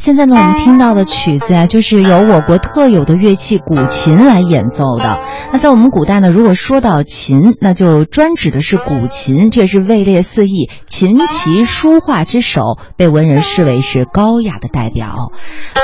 [0.00, 5.20] 现在呢，我们听到的曲子呀，就是由我国特有的乐器古琴来演奏的。
[5.52, 15.32] 那在我们古代呢，如果说到琴，那就专指的是古琴，这也是位列四艺、琴棋书画之首，被文人视为是高雅的代表。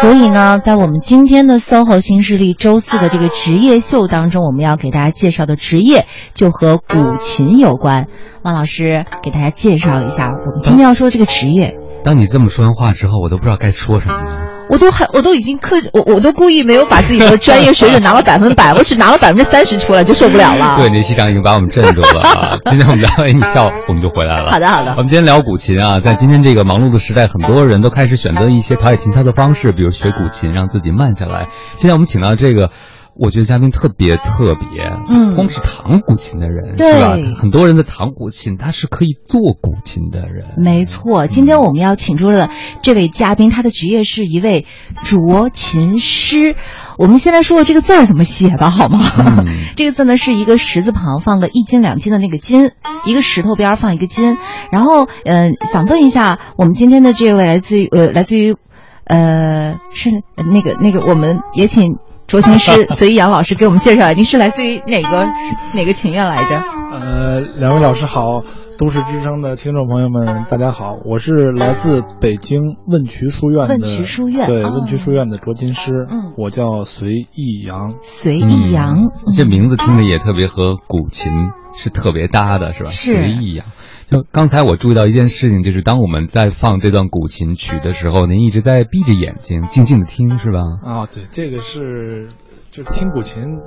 [0.01, 8.07] 所以呢，在我们今天的 SOHO 新势力周四的这个职业秀当中，我们要给大家介绍的职业就和古琴有关。
[8.41, 11.77] 王老师给大家介绍一下，我们今天要说这个职业。
[12.07, 14.39] 当你这么说完话之后，我都不知道该说什么了。
[14.71, 20.77] 我都还，我都已经刻，我我都故意没有把自己的专业水准拿了 百分百，我只拿了百分之三十出来就受不了了。
[20.77, 22.57] 对，林西长已经把我们镇住了啊！
[22.71, 24.53] 今天我们聊，完一笑，我们就回来了。
[24.53, 24.93] 好的，好的。
[24.93, 31.49] 我们今天聊古琴啊，在今天这个忙碌的时代，很多人都开始选择一些陶冶情操的方式，比如学古琴，让自己慢下来。
[31.75, 32.71] 现在我们请到这个。
[33.19, 37.17] 我觉得嘉宾特别特别，嗯，光是弹古琴的人，是吧？
[37.41, 40.55] 很多人的弹古琴，他是可以做古琴的人。
[40.59, 42.51] 没错，今天我们要请出的
[42.83, 44.67] 这位嘉宾，他的职业是一位
[45.03, 46.57] 斫琴师。
[46.99, 49.01] 我们先来说说这个字儿怎么写吧，好吗？
[49.77, 52.71] 这个字呢是一个石字旁，放个一斤两斤的那个斤，
[53.07, 54.37] 一个石头边放一个斤。
[54.71, 58.57] 然后，嗯，想问一下，我们今天的这位来自于呃，来自于，
[59.05, 61.97] 呃，是那个那个，我们也请。
[62.27, 65.27] 卓琴师隋阳老师给我们介绍，您是来自于哪个
[65.75, 66.61] 哪个琴院来着？
[66.91, 68.43] 呃，两位老师好，
[68.79, 81.33] 都市之声的听众朋友们，大家好，我是来自北京问渠书院的问渠书院对问渠书院的卓琴师，嗯，我叫隋义阳，隋义阳，这名字听着也特别和古琴
[81.75, 82.91] 是特别搭的，是吧？
[82.91, 83.13] 是。
[83.13, 83.67] 隋义阳。
[84.09, 90.61] 就刚才我注意到一件事情，就是当我们在放这段古琴曲的时候，您一直在闭着眼睛静静的听，是吧？
[90.85, 92.29] 啊，对，这个是
[92.71, 93.59] 就是听古琴。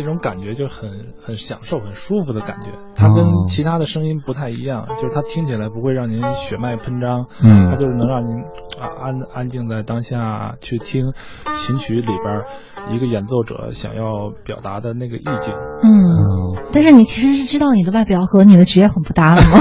[0.00, 8.34] 这种感觉就很很享受、很舒服的感觉，它跟其他的声音不太一样，就是它听起来不会让您血脉喷张，嗯，它就是能让您
[8.80, 11.12] 啊安安静在当下去听
[11.56, 15.54] 琴曲里边一个演奏者想要表达的那个意境。
[15.82, 19.58] 嗯，但是你其实是知道你的外表和你的职业很不搭的吗？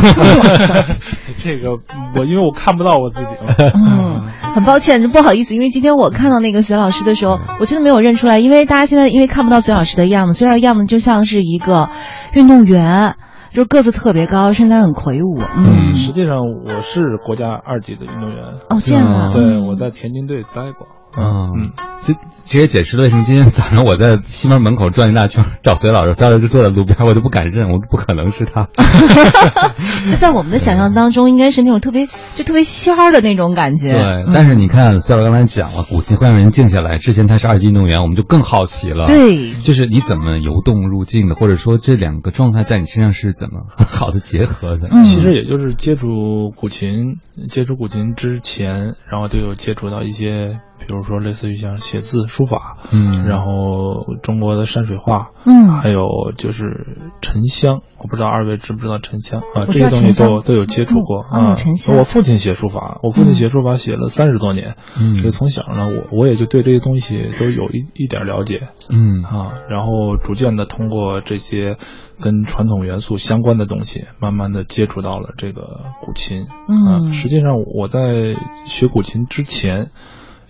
[1.35, 1.71] 这个
[2.15, 3.71] 我因为我看不到我自己了。
[3.73, 4.21] 嗯，
[4.53, 10.19] 很抱歉，不好意思，因为今天我看到那个隋老师的时候，我真的没有认出来，因为大家现在因为看不到隋老师的样。
[10.19, 11.89] 样子，虽然样子就像是一个
[12.33, 13.17] 运动员，
[13.51, 15.41] 就是个子特别高，身材很魁梧。
[15.41, 18.45] 嗯，实际上我是国家二级的运动员。
[18.69, 19.31] 哦，这样啊。
[19.33, 20.87] 对，我在田径队待过。
[21.17, 21.71] 嗯，
[22.05, 22.13] 这
[22.45, 28.67] 这也解释了为什么今天早上我在西门门口转一大圈找隋老师，隋老师就坐在路边，我都不敢认，我不可能是他。
[30.09, 33.93] 就在我们的想象当中，应该是那种特别就特别仙儿的那种感觉。
[33.93, 36.99] 对，但是你看，隋老师刚才讲了，古琴会让人静下来。
[36.99, 39.07] 之前他是二级运动员，我们就更好奇了。
[39.07, 44.87] 对，就是你怎么由动入静的，或者说这两个状态在你身上是怎么很好的结合的？
[45.01, 47.17] 其实也就是接触古琴，
[47.49, 50.59] 接触古琴之前，然后就有接触到一些。
[50.79, 59.65] 比如说，类似于像写字、书法，嗯，然后中国的山水画，嗯，还有就是沉香，我不知道二位知不知道沉香啊？
[59.65, 61.55] 这些东西都都有接触过啊。
[61.55, 71.77] 沉香，我父亲写书法，我父亲写书法写了三十多年，嗯，所以从小呢，我我也就对这些东西都有一一点了解，嗯啊，然后逐渐的通过这些
[72.21, 78.35] 跟传统元素相关的东西，慢慢的接触到了这个古琴，嗯，实际上我在
[78.65, 79.91] 学古琴之前。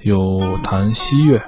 [0.01, 1.41] 有弹西乐，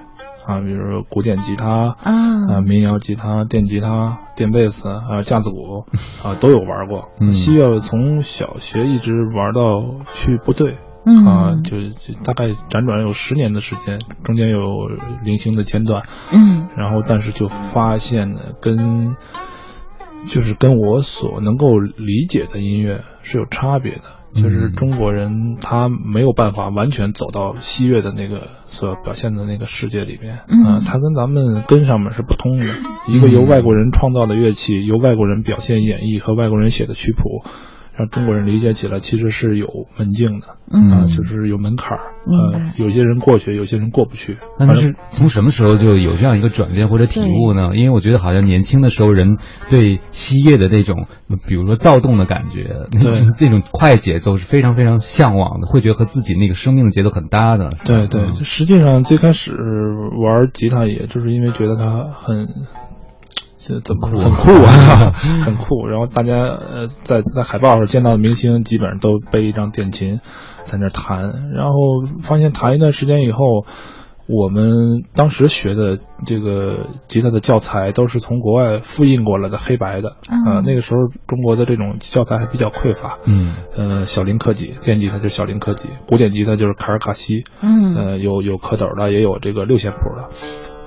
[0.46, 5.86] 啊，比如说古典吉他，啊，民谣吉他、电吉他、电贝斯，还有架子鼓，
[6.24, 7.10] 啊，都有玩过。
[7.32, 10.78] 西乐从小学一直玩到去部队，
[11.26, 14.88] 啊，就就大概辗转有十年的时间，中间有
[15.24, 19.16] 零星的间断，嗯，然后但是就发现呢，跟
[20.28, 24.02] 就是跟我所能够理解的音乐是有差别的。
[24.34, 32.66] 就是中国人，他没有办法完全走到西乐的那个所表现的那个世界里面，嗯，他跟咱们根上面是不通的。
[33.08, 37.44] 一个由外国人创造的乐器，由外国人表现演绎和外国人写的曲谱。
[37.98, 44.38] 让中国人理解起来，其实是有门径的，啊，就是有门槛儿，呃，有些人过去，有些人过不去。
[44.58, 47.76] 那是从什么时候就有这样一个转变或者体悟呢？
[47.76, 49.38] 因为我觉得好像年轻的时候，人
[49.70, 51.08] 对西乐的那种，
[51.48, 57.70] 比如说躁动的感觉， 对这种快节奏是非常非常向往的，会觉得和自己那个生命的节奏很搭的。
[57.86, 62.48] 对对，实际上最开始玩吉他，也就是因为觉得它很。
[63.64, 65.14] 这怎么很酷啊，
[65.46, 65.86] 很酷。
[65.88, 70.20] 然后大家呃，在在海报上见到的明星，基本上都背一张电琴，
[70.64, 71.52] 在那弹。
[71.54, 71.76] 然后
[72.22, 73.66] 发现弹一段时间以后，
[74.28, 80.62] 我们当时学的这个吉他的教材都是从国外复印过来的黑白的啊。
[80.66, 83.20] 那个时候中国的这种教材还比较匮乏。
[83.26, 83.54] 嗯。
[83.78, 87.44] 呃，小林克己，电吉他就是小林克己，古典吉他就是卡尔卡西。
[87.62, 87.96] 嗯。
[87.96, 90.30] 呃，有有蝌蚪的，也有这个六线谱的。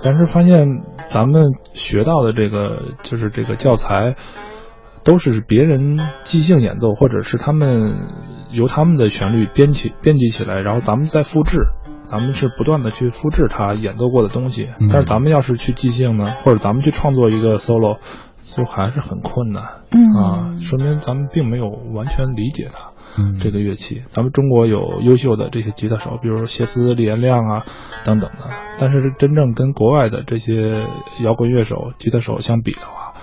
[0.05, 4.15] 但是发现咱们学到的这个就是这个教材，
[5.03, 7.97] 都是别人即兴演奏，或者是他们
[8.53, 11.67] 由他们的旋律编起编辑起来，然后咱们再复制。
[12.07, 17.97] 咱们是不断的去复制他演奏过的东西，但是咱们要是去即兴呢，或者咱们去创作一个 solo，
[18.45, 19.65] 就还是很困难。
[19.91, 22.91] 嗯啊，说明咱们并没有完全理解它
[23.41, 24.03] 这个乐器。
[24.11, 27.67] 咱们中国有优秀的这些吉他手，比如谢思、李延亮啊
[28.05, 30.87] 等等的，但是真正跟国外的这些
[31.23, 33.15] 摇滚乐手、吉他手相比的话，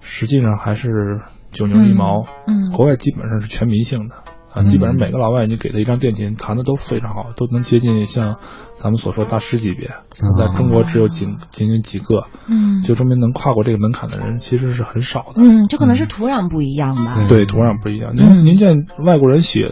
[0.00, 1.20] 实际上还是
[1.50, 2.26] 九牛一毛。
[2.46, 4.14] 嗯，国外基本上是全民性的。
[4.52, 8.36] 啊，基本上每个老外，你给他一张电琴，弹的都非常好，都能接近像
[8.74, 9.90] 咱们所说大师级别。
[10.10, 15.42] 在中国只有仅仅仅几个，嗯，就说明能跨过这个门槛的人其实是很少的。
[15.42, 17.26] 嗯，这可能是土壤不一样吧？
[17.28, 18.12] 对，土壤不一样。
[18.16, 19.70] 您您见外国人写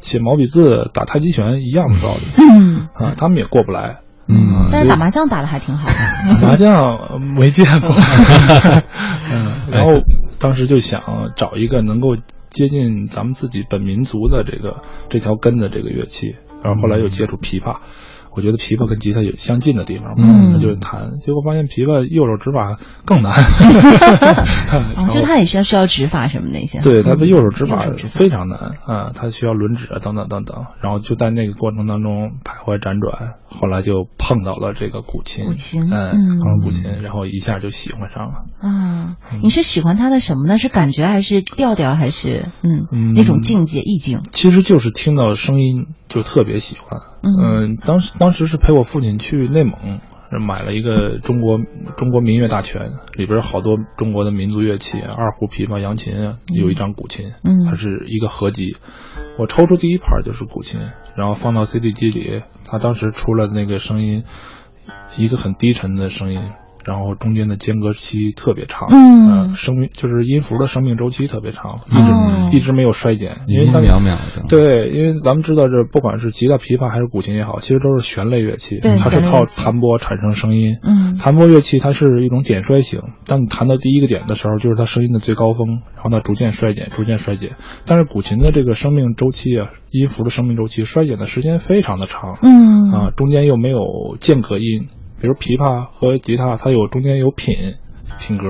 [0.00, 2.22] 写毛笔字、打太极拳一样的道理。
[2.38, 3.98] 嗯，啊，他们也过不来。
[4.28, 5.94] 嗯，但是打麻将打的还挺好的。
[6.40, 7.90] 麻将没见过。
[9.30, 10.00] 嗯，然后
[10.40, 11.02] 当时就想
[11.36, 12.16] 找一个能够。
[12.56, 14.80] 接近咱们自己本民族的这个
[15.10, 17.76] 这条根的这个乐器，然后后来又接触琵琶。
[18.32, 23.32] 我觉得琵琶跟吉他有相近的地方，嗯，就弹，结果发现琵琶右手指法更难。
[25.10, 26.80] 就它也需要需要指法什么那些。
[26.80, 30.66] 对，它的右手指法非常难啊，它需要轮指啊，等等等等。
[30.80, 38.44] 然后就在那个过程当中徘徊辗转，后来就碰到了这个古琴，古琴，嗯，碰到古琴，然后一下就喜欢上了。
[38.60, 40.58] 啊，你是喜欢它的什么呢？
[40.58, 44.22] 是感觉还是调调还是嗯那种境界意境？
[44.32, 47.00] 其实就是听到声音就特别喜欢。
[47.22, 50.00] 嗯，当时当时是陪我父亲去内蒙，
[50.30, 51.58] 买了一个中国
[51.96, 57.32] 中国民乐大全，里边好多中国的民族乐器，二胡、琵琶、扬琴，有一张古琴，
[57.64, 58.76] 它是一个合集。
[59.38, 60.80] 我抽出第一盘就是古琴，
[61.16, 64.24] 然后放到 CD 机里，它当时出来的那个声音，
[65.16, 66.40] 一个很低沉的声音。
[66.86, 74.44] 然后中间的间隔期特别长，嗯，生命就是音符的生命周期特别长，一直一直没有衰减，因为秒秒的。
[74.46, 80.76] 对，因为咱们知道这不管是吉他、琵琶还是古琴也好，其实都是弦类乐器，它是靠弹拨产生声音。
[80.84, 87.56] 嗯，弹拨乐器它是一种点衰型，当你弹到第一个点的时候，就是它声音的最高峰，然后它逐渐衰减，逐渐衰减。
[87.84, 93.80] 但是古琴的这个生命周期啊，音符的生命周期衰减的时间非常的长，嗯啊，中间又没有
[94.20, 94.86] 间隔音。
[95.20, 97.54] 比如琵琶和吉他，它有中间有品
[98.18, 98.46] 品格，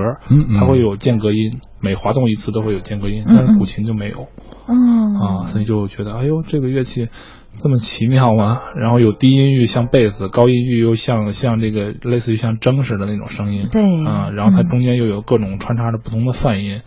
[0.57, 4.27] 它会有间隔音，每滑动一次都会有间隔音，但是古琴就没有。
[4.67, 7.09] 嗯啊，所以就觉得，哎呦，这个乐器
[7.53, 8.61] 这么奇妙吗？
[8.75, 13.69] 然后有低音域像贝斯，高音域又像像这个类似于像筝似的那种声音。
[13.71, 16.81] 对啊，然后它中间又有各种穿插着不同的泛音，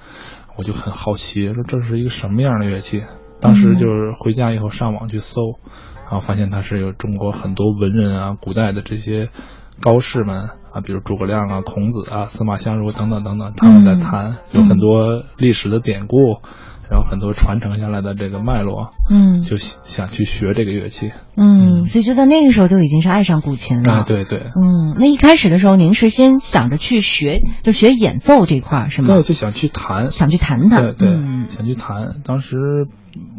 [0.56, 3.03] 我就很好奇，说这是一个什么样的乐器？
[3.41, 5.59] 当时就是回家以后上网去搜，
[6.03, 9.31] 然后发现它是有中国很多文人啊，古代的这些。
[9.81, 16.17] 高士们啊，比如诸葛亮啊、孔子啊、司马相如等等等等，他们在谈有很多历史的典故，
[16.91, 29.09] 然后很多传承下来的这个脉络，嗯，就想去学这个乐器，嗯，所以就在那个时候就已经是爱上古琴了，啊对对，嗯，那一开始的时候您是先想着去学，就学演奏这块是吗？
[29.09, 31.19] 对，就想去弹，想去弹弹，对对，
[31.49, 32.17] 想去弹。
[32.25, 32.87] 当时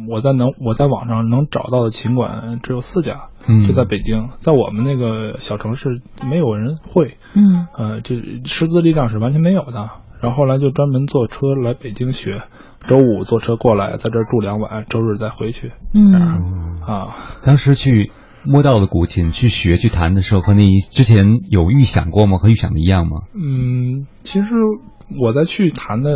[0.09, 3.27] 我在能我在网上能找到的琴馆只有四家。
[3.67, 5.99] 就在北京，在我们那个小城市，
[6.29, 9.89] 没有人会，嗯，呃，就师资力量是完全没有的。
[10.21, 12.39] 然后后来就专门坐车来北京学，
[12.87, 15.71] 周五坐车过来，在这儿住两晚，周日再回去。
[15.95, 18.11] 嗯啊，当时去
[18.43, 22.37] 摸到的古琴去学去弹的时候，和你之前有预想过吗？
[22.37, 23.21] 和预想的一样吗？
[23.33, 24.53] 嗯，其实
[25.19, 26.11] 我在去弹的，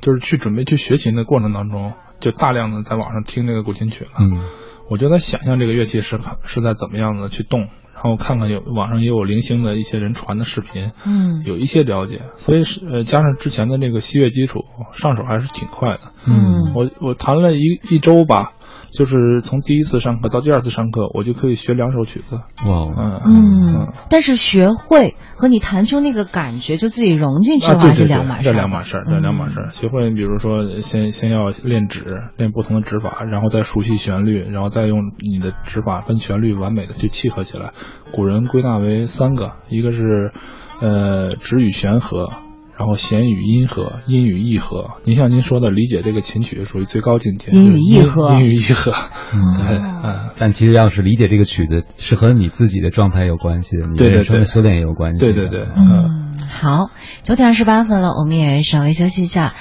[0.00, 4.10] 就是去准备去学琴的过程当中，就大量的在网上听那个古琴曲了。
[4.18, 4.44] 嗯。
[4.88, 18.52] 我就在想象这个乐器是是在怎么样的去动，然后看看有网上也有零星的一些人传的视频，嗯，有一些了解，所以是呃加上之前的这个西乐基础，上手还是挺快的，嗯，我我弹了一一周吧。
[18.96, 22.36] 就是从第一次上课到第二次上课，我就可以学两首曲子。
[22.66, 28.44] 哇，嗯嗯，但是学会和你弹出那个感觉，就自己融进去的话，是两码事。
[28.44, 29.66] 这两码事，这两码事。
[29.70, 37.72] 学会，比如说，先先要练指，练不同的指法，然后再熟悉旋律，然后再用你的指法跟旋律完美的去契合起来。
[38.12, 40.32] 古人归纳为三个，一个是
[40.80, 42.30] 呃指与弦和，
[42.78, 44.90] 然后弦与音和，音与意和。
[45.04, 48.92] 您像您说的，理解这个琴曲属于最高境界，音与意和，音与意和。
[49.32, 50.30] 对，嗯。
[50.38, 55.20] 但其实要是理解这个曲子，是和你自己的状态有关系的，你人生的修炼也有关系。
[55.20, 56.34] 对对对，嗯。
[56.48, 56.90] 好，
[57.22, 59.54] 九点二十八分了，我们也稍微休息一下。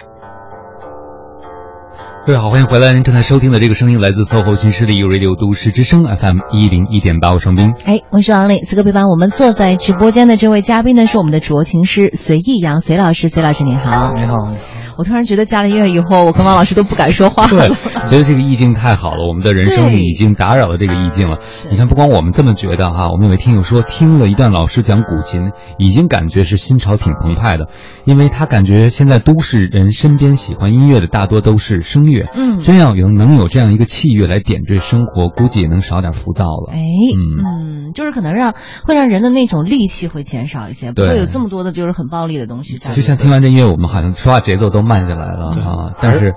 [2.26, 2.92] 各位好，欢迎回来！
[2.92, 7.72] 您正在收听的这个声音来自 SOHO 新势力 Radio 都市之声 FM 一零一点八，我双斌。
[7.86, 8.62] 哎，我是王磊。
[8.62, 13.30] 此刻陪伴我们坐在直播间的这位嘉宾呢，是我们的酌情师隋逸阳，隋老师。
[13.30, 14.52] 隋老师您好，你好。
[14.98, 17.70] 我突然觉得加了音乐以后，我跟王老师都不敢说话了。
[18.10, 21.40] 觉得这个意境太好了，我们的人生已经打扰了这个意境了。
[21.72, 27.68] 你看，不光我们这么觉得哈，我们有位听友说，听了一段老师讲古琴，已经感觉是心潮挺澎湃的，
[28.06, 36.72] 因为他感觉现在都市人身边喜欢音乐的大多都是声乐，嗯，真要有能有这样一个器乐来点缀生活，估计也能少点浮躁了。
[36.74, 38.54] 哎，嗯，就是可能让
[38.86, 42.94] 会让人的那种戾气会减少一些，不会有这么多的就是很暴力的东西在。
[42.94, 45.48] 就像听完这音乐，我们好像说话节奏都慢下来了。
[45.50, 46.34] 啊，但是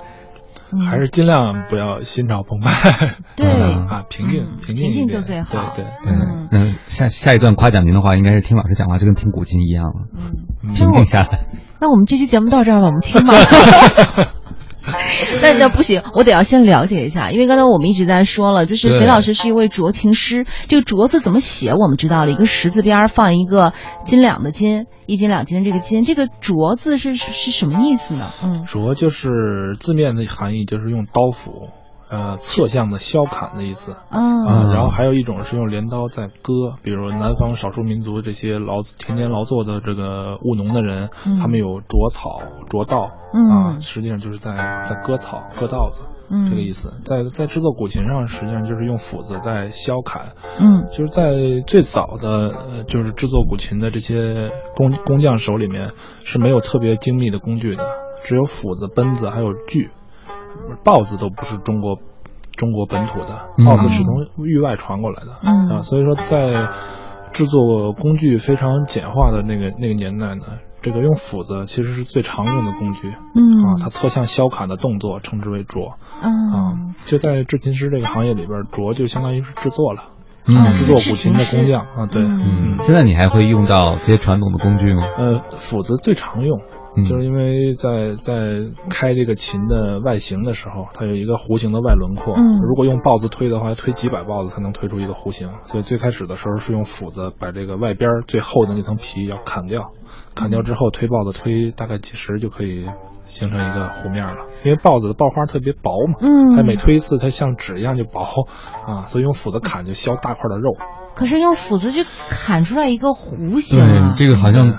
[0.90, 3.48] 还是尽量不要心潮澎湃，对
[3.88, 6.26] 啊，平静平静平静就最好，对对对。
[6.50, 10.08] 嗯，下下一段夸奖您的话，应该是听老师讲话就跟听古琴一样了，
[10.62, 11.40] 嗯，平静下来。
[11.80, 13.34] 那我们这期节目到这儿吧，我们听吧。
[15.42, 20.46] 那那不行，我得要先了解一下，因为刚才我们一直在说了，就是隋老师是一位酌情师。
[20.68, 21.74] 这个“酌”字怎么写？
[21.74, 23.72] 我们知道了一个十字边放一个
[24.04, 28.26] 斤两的斤，一斤两斤的这个斤，这个“酌”字是是什么意思呢？
[28.42, 31.68] 嗯，“酌”就是字面的含义，就是用刀斧。
[32.10, 44.54] 呃，侧向的削砍的意思，嗯，然后还有一种是用镰刀在割，比如南方少数民族这些劳田间劳作的这个务农的人，他们有啄草、啄稻，啊，实际上就是在
[44.88, 46.04] 在割草、割稻子，
[46.48, 46.90] 这个意思。
[47.04, 51.32] 在在制作古琴上，实际上就是用斧子在削砍，嗯，就是在
[51.66, 55.92] 最早的就是制作古琴的这些工工匠手里面
[56.24, 57.84] 是没有特别精密的工具的，
[58.22, 59.90] 只有斧子、奔子还有锯。
[60.84, 61.98] 刨子都不是中国
[62.56, 65.32] 中国本土的，豹子是从域外传过来的
[65.76, 65.82] 啊。
[65.82, 66.68] 所以说，在
[67.32, 70.42] 制作工具非常简化的那个那个年代呢，
[70.82, 73.08] 这个用斧子其实是最常用的工具。
[73.34, 75.90] 嗯啊，它侧向削砍的动作称之为琢。
[76.20, 76.74] 啊，
[77.06, 80.00] 就在制琴师这个行业里边，琢就相当于是制作了。
[80.50, 82.22] 嗯，制作古琴的工匠啊，对。
[82.22, 85.02] 嗯，现在你还会用到这些传统的工具吗？
[85.18, 86.62] 呃，斧子最常用。
[87.04, 88.34] 就是因为在在
[88.88, 92.34] 开这个琴的外形的时候，它有一个弧形的外轮廓。
[92.36, 95.48] 嗯，如果用刨子推的话，推几百刨子才能推出一个弧形。
[95.66, 99.92] 所以最开始的时候是用斧子把这个外边最厚的那层皮要砍掉，
[100.34, 102.86] 砍掉之后推刨子推大概几十就可以
[103.24, 104.46] 形成一个弧面了。
[104.64, 108.22] 因为刨子的刨花特别薄嘛，嗯，它每推一次它像纸一样就薄
[108.86, 110.76] 啊，所以用斧子砍就削大块的肉。
[111.14, 114.78] 可是用斧子去砍出来一个弧形，对，这个好像。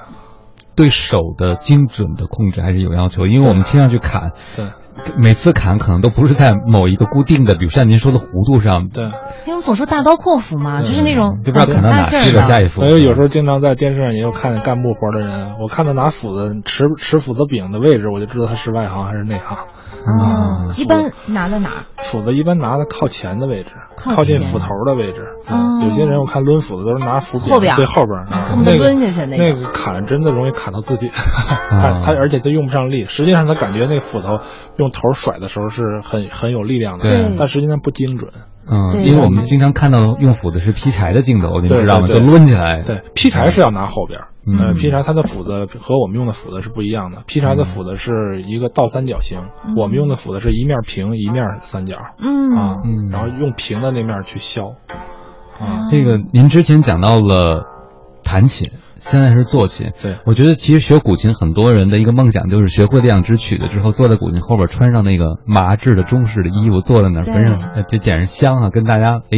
[0.79, 4.67] 对手的精准的控制还是有要求，因为我们听上去砍，对，
[5.17, 9.03] 每次砍可能都不是在某一个固定的，比如像您说的弧度上，对。
[9.45, 12.81] 因为我总说大刀阔斧嘛，就是那种就不知道砍到哪去了下一幅。
[12.85, 19.57] 因为有时候经常在电视上也有看见干木活的人，我看到拿斧子持持斧子柄的位置，我就知道他是外行还是内行。
[20.05, 21.83] 啊，一般拿在哪？
[21.97, 25.27] 斧子一般拿在靠前的位置，靠近斧头的位置。
[25.83, 28.25] 有些人我看抡斧子都是拿斧柄最后边，
[28.63, 28.93] 那个
[29.37, 31.09] 那个砍真的容易砍到自己。
[31.71, 34.39] 他他而且他用不上力，实际上他感觉那斧头
[34.77, 37.05] 用头甩的时候是很很有力量的，
[37.37, 38.31] 但实际上不精准。
[38.71, 42.07] 嗯，因为我们经常看到用斧子是劈柴的镜头，你知道吗？
[42.07, 42.79] 就抡起来。
[42.81, 44.21] 对，劈柴是要拿后边。
[44.59, 47.23] 呃，劈柴它的斧子和我们用的斧子是不一样的。
[47.27, 49.39] 劈柴的斧子是一个倒三角形，
[49.75, 51.97] 我们用的斧子是一面平一面三角。
[52.19, 52.77] 嗯啊，
[53.11, 54.75] 然后用平的那面去削。
[55.59, 57.65] 啊，这个您之前讲到了
[58.23, 58.71] 弹琴。
[58.99, 60.17] 现在是坐琴，对。
[60.25, 69.37] 我觉得其实学古琴很多人的一个梦想就是学会这两支曲子之后，坐在古琴后边，穿上那个麻质的中式的衣服，坐在那儿，焚上就点上香啊，跟大家哎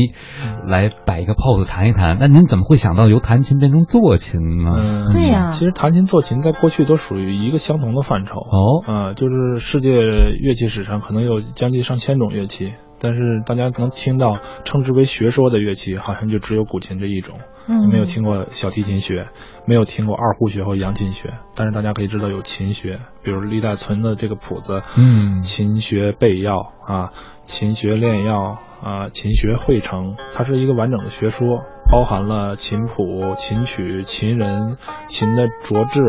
[0.67, 2.17] 来摆一个 pose 弹一弹。
[2.19, 5.11] 那您怎么会想到由弹琴变成坐琴呢？
[5.13, 8.35] 对呀，其实弹琴、坐琴在过去都属于一个相同的范畴。
[8.39, 12.73] 哦，啊，就是世界乐器史上可能有将近上千种乐器。
[13.01, 17.39] 但是大家能听到称之为学说的乐器，好像就只有古琴这一种。
[17.67, 19.27] 嗯，没有听过小提琴学，
[19.65, 21.34] 没有听过二胡学或扬琴学。
[21.55, 31.63] 但是大家可以知道有琴学，比如历代存的这个谱子，嗯，琴学备要啊，琴学炼要啊，琴学汇成，它是一个完整的学说。
[31.91, 34.77] 包含了琴谱、琴曲、琴人、
[35.09, 36.00] 琴的着制，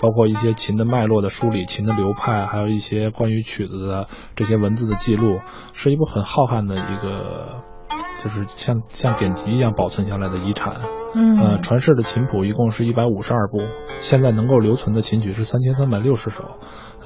[0.00, 5.40] 包括一些琴的脉络的梳理、琴的流派，还有一些关于曲子的这些文字的记录，
[5.74, 7.64] 是一部很浩瀚的一个，
[8.24, 10.76] 就是像像典籍一样保存下来的遗产。
[11.14, 13.60] 嗯，呃，传世的琴谱一共是一百五十二部，
[13.98, 16.44] 现在能够留存的琴曲是三千三百六十首，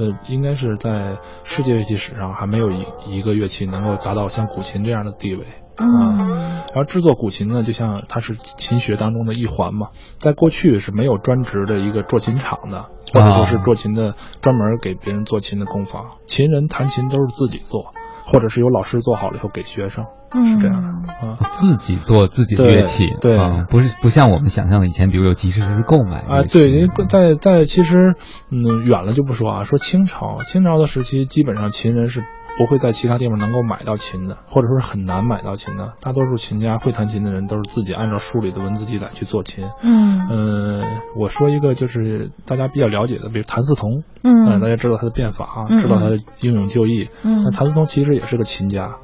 [0.00, 5.44] 呃，应该是在世界乐器史上还没有一一个乐器能够达到像古琴这样的地位。
[5.76, 17.92] 嗯，然后制作古琴呢，就像它是琴学当中的一环嘛，在过去是没有专职的一个做琴厂的，或者说是做琴的专门给别人做琴的工坊，琴人弹琴都是自己做。
[18.22, 20.06] 或者是有老师做好了以后给学生，
[20.44, 23.38] 是这样啊，自己做自己的乐器，对，
[23.70, 28.14] 不是不像我们想象的以前，比如有集市是购买啊，对，因为在在其实，
[28.50, 32.24] 嗯，远了就不说啊，说清朝，清朝的时期基本上秦人是。
[32.58, 35.94] 不会在其他地方能够买到琴的，或者说是很难买到琴的。
[36.00, 39.66] 大多数琴家会弹琴的人都是自己按照书里的文字记载去做琴。
[39.82, 40.84] 嗯，呃，
[41.16, 44.02] 我说一个就是大家比较了解的，比如谭嗣同。
[44.24, 47.08] 嗯，大家知道他的变法，知道他的英勇就义。
[47.22, 48.96] 嗯，那谭嗣同其实也是个琴家。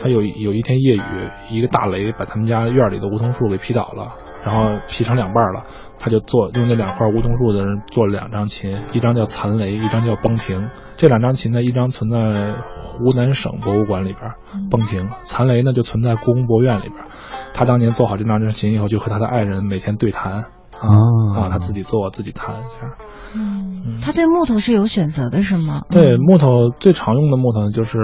[0.00, 1.00] 他有有一天夜雨，
[1.50, 5.62] 一个大雷把他们家院里的梧桐树给劈倒了，然后劈成两半了。
[5.96, 10.68] 他就做用那两块梧桐树的人做了两张琴，一张叫残雷，一张叫崩庭。
[10.96, 14.32] 这两张琴呢，一张存在湖南省博物馆里边，
[14.70, 16.94] 崩庭；残雷呢就存在故宫博物院里边。
[17.54, 20.44] 他当年做好这两张琴以后，就和他的爱人每天对弹
[20.80, 20.88] 啊
[21.36, 22.96] 啊，他自己做自己弹这样。
[23.36, 25.82] 嗯，他对木头是有选择的，是吗？
[25.90, 27.98] 对，木头最常用的木头就是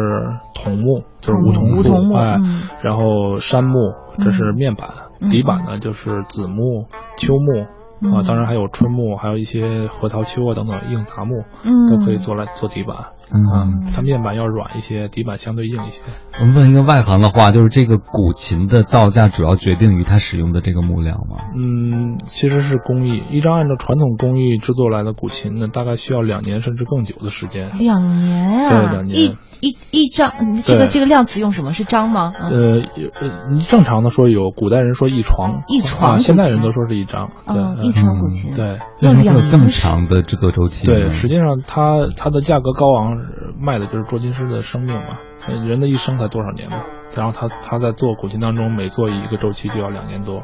[0.55, 2.39] 桐木，就是梧桐树，哎，
[2.83, 4.91] 然后杉木，这是面板，
[5.31, 6.87] 底板呢就是紫木、
[7.17, 7.67] 秋木。
[8.01, 12.97] 啊，当然还有春木，还有一些核桃丘啊等等硬杂木，嗯，都可以做来做底板。
[13.33, 16.01] 嗯，它面板要软一些，底板相对硬一些。
[16.41, 21.45] 我们问一个外行的话，就是这个古琴的造价主要决定于它使用的这个木料吗？
[21.55, 23.23] 嗯，其实是工艺。
[23.31, 27.71] 一张按照传统工艺制作来的古琴呢，大概需要两年甚至更久的时间。
[27.79, 28.69] 两年啊？
[28.71, 29.21] 对，两年。
[29.21, 30.33] 一一一张，
[30.65, 32.33] 这个这个量词用什么是张吗？
[32.35, 37.31] 呃呃，你正常的说有，古代人说一床，一床，啊现代人都说是一张。
[37.47, 38.55] 对，一床古琴。
[38.55, 40.87] 对，要两年这么长的制作周期。
[40.87, 43.19] 对，实际上它它的价格高昂。
[43.63, 46.83] 卖的就是捉琴师的生命嘛，人的一生才多少年嘛？
[47.15, 50.43] 然后他他在做古琴当中，每做一个周期就要两年多。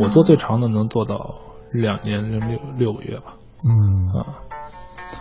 [0.00, 1.36] 我做最长的能做到
[1.70, 3.34] 两年零六六个月吧。
[3.62, 4.42] 嗯啊，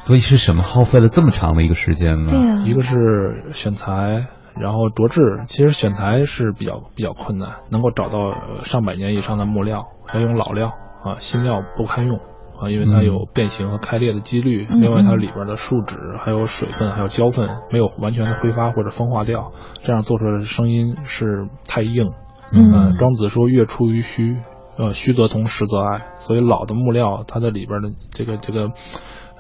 [0.04, 2.32] 所以是什么耗费了这么长的一个时间呢？
[2.32, 4.26] 对啊，一个是选材，
[4.60, 5.22] 然后琢制。
[5.46, 12.20] 其实选材是比较比较困难，能够找到上百年以上的木料，要用老料啊，新料不堪用。
[12.60, 22.12] 啊，因为它有变形和开裂的几率，另外它里边的树脂还有水分还有胶分没有完全的挥发或者风化掉，这样做出来的声音是太硬。
[22.52, 24.36] 嗯，庄子说月出于虚，
[24.78, 26.06] 呃，虚则同，实则哀。
[26.20, 28.70] 所以老的木料，它的里边的这个这个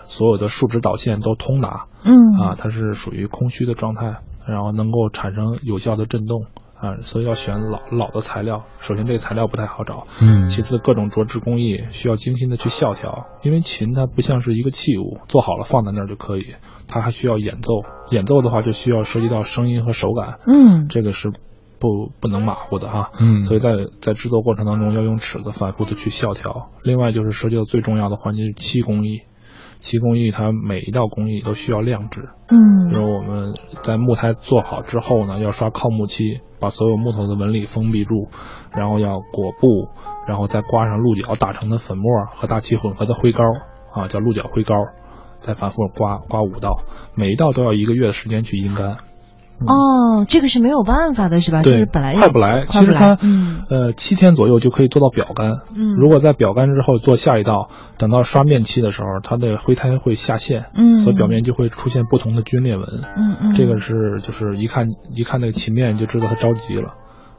[0.07, 1.85] 所有的树脂导线都通达。
[2.03, 6.45] 嗯，啊，它是属于空虚的状态，然后能够产生有效的震动。
[6.81, 8.63] 啊，所以要选老老的材料。
[8.79, 10.07] 首先，这个材料不太好找。
[10.19, 10.45] 嗯。
[10.47, 16.55] 其次，各种着制工艺需要精心的去校调，因为琴它不像是一个器物，做好了放在那儿就可以，
[16.87, 17.83] 它还需要演奏。
[18.09, 20.39] 演奏的话，就需要涉及到声音和手感。
[20.47, 20.87] 嗯。
[20.89, 21.29] 这个是
[21.79, 23.11] 不不能马虎的哈。
[23.19, 23.43] 嗯。
[23.43, 26.71] 所以在在制作过程当中，要用尺子反复的去校调。
[26.83, 29.21] 另外，就是涉及到最重要的环节是漆工艺。
[29.81, 32.29] 漆工艺，它每一道工艺都需要亮制。
[32.47, 38.29] 嗯，比如我们在木胎做好之后呢，要刷靠木漆，把所有木头的纹理封闭住，
[38.71, 39.89] 然后要裹布，
[40.27, 43.43] 然后再刮上鹿角打成的粉末和大漆混合的灰膏，
[43.91, 44.75] 啊，叫鹿角灰膏，
[45.39, 46.83] 再反复刮刮五道，
[47.15, 48.97] 每一道都要一个月的时间去阴干。
[49.67, 51.61] 哦，这个是没有办法的，是吧？
[51.61, 52.65] 对，本来快不来。
[52.65, 53.17] 其实它，
[53.69, 55.61] 呃，七天左右就可以做到表干。
[55.75, 62.85] 嗯，如果在表干之后做下一道，等到刷面漆的时候，它的灰胎会下陷，嗯，所以表面就会出现不同的皲裂纹。
[63.15, 66.95] 嗯嗯，这个是就是一看一看那个漆面就知道他着急了。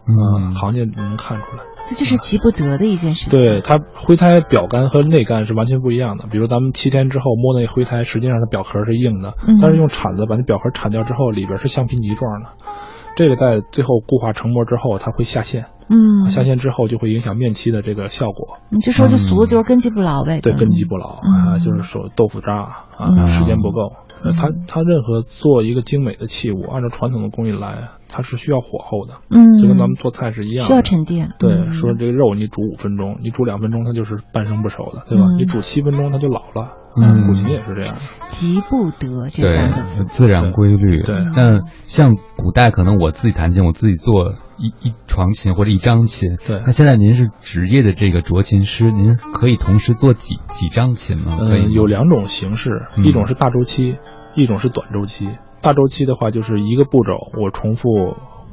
[0.06, 3.38] 嗯，行家能看出来，这就是急不得的一件事情。
[3.38, 6.24] 对它灰胎表干和内干是完全不一样的。
[6.30, 12.48] 比如咱们七天之后摸那灰胎，实际上它表壳是硬的，但是用铲子把那表壳铲掉之后，里边是橡皮泥状的。
[13.14, 15.66] 这个在最后固化成膜之后，它会下陷。
[15.88, 18.56] 嗯，下陷之后就会影响面漆的这个效果。
[18.70, 20.40] 你就说这俗的就是根基不牢呗。
[20.40, 22.52] 对，根基不牢啊，就是说豆腐渣
[22.96, 23.92] 啊，时间不够。
[24.34, 29.14] 它它任何做一个精美的器物，按照传统的工艺来，它是需要火候的。
[29.30, 31.32] 嗯，就跟咱们做菜是一样，需要沉淀。
[31.38, 35.24] 对，说这个肉你煮五分钟，你煮两分钟它就是半生不熟的，对吧？
[35.38, 36.74] 你煮七分钟它就老了。
[36.94, 37.94] 嗯，古琴也是这样，
[38.26, 40.98] 急不得这样的自然规律。
[40.98, 46.36] 对，那像古代可能我自己弹琴，我自己做一一床琴或者一张琴。
[46.46, 51.38] 对，那现在您是职业的这个琢琴师，您可以同时做几几张琴吗？
[51.40, 52.68] 嗯，有两种形式，
[53.02, 53.96] 一种是大周期，
[54.34, 55.28] 一种是短周期。
[55.60, 57.88] 大周期的话，就是一个步骤我重复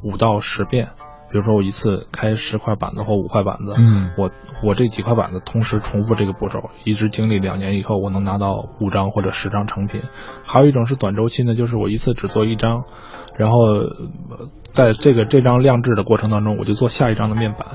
[0.02, 0.90] 五到十遍，
[1.30, 4.30] 比如说我一次开十块板子或五块板子，嗯，我
[4.62, 10.02] 我这几块板子同时重复这个步骤，一直经历两年以后，我能拿到五张或者十张成品。
[10.44, 12.84] 还有一种是短周期呢，就是我一次只做一张，
[13.36, 13.58] 然后
[14.72, 17.66] 在这个这张晾制的过程当中，我就做下一张的面板。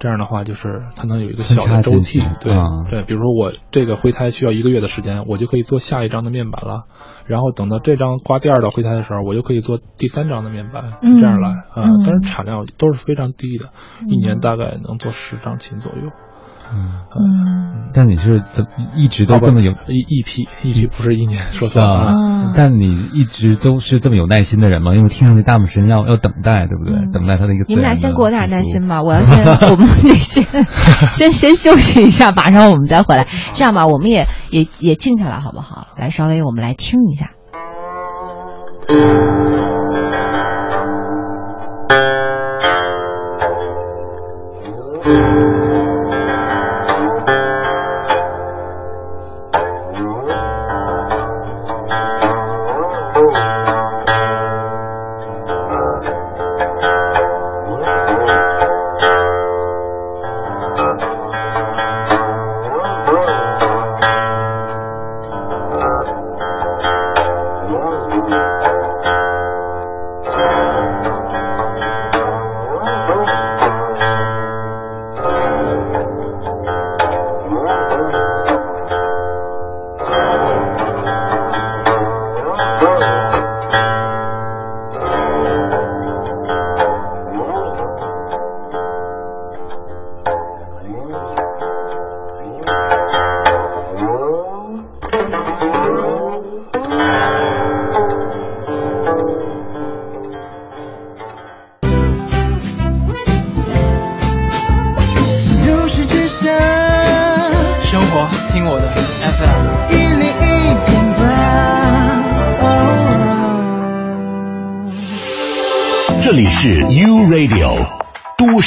[0.00, 2.54] 这样的话，就是它能有一个小的周期，对
[2.88, 3.02] 对。
[3.02, 6.84] 比如说我这个灰胎需要一个月的时间，我就可以做下一张的面板了。
[7.28, 11.84] 然后等到这张挂第二道灰胎的时候，我就可以做第三张的面板，这样来啊。
[12.04, 13.66] 但是产量都是非常低的，
[14.08, 16.10] 一年大概能做十张琴左右。
[16.72, 24.94] 嗯，但你是怎一直都这么有一一批一批不是一年说错了，但你一直都是这么有耐心的人吗？
[24.94, 26.94] 因为听上去大部分时间要要等待，对不对？
[27.12, 27.64] 等待他的一个。
[27.68, 30.44] 你们俩先给我点耐心吧，我要先 我们得先
[31.08, 33.26] 先先休息一下，马上我们再回来。
[33.52, 35.88] 这样吧，我们也也也静下来好不好？
[35.96, 37.30] 来，稍微我们来听一下。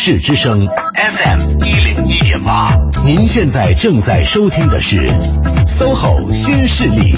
[0.04, 5.08] 市之声 FM 一零一点八，您现在正在收听的是
[5.68, 7.14] SOHO 新势力。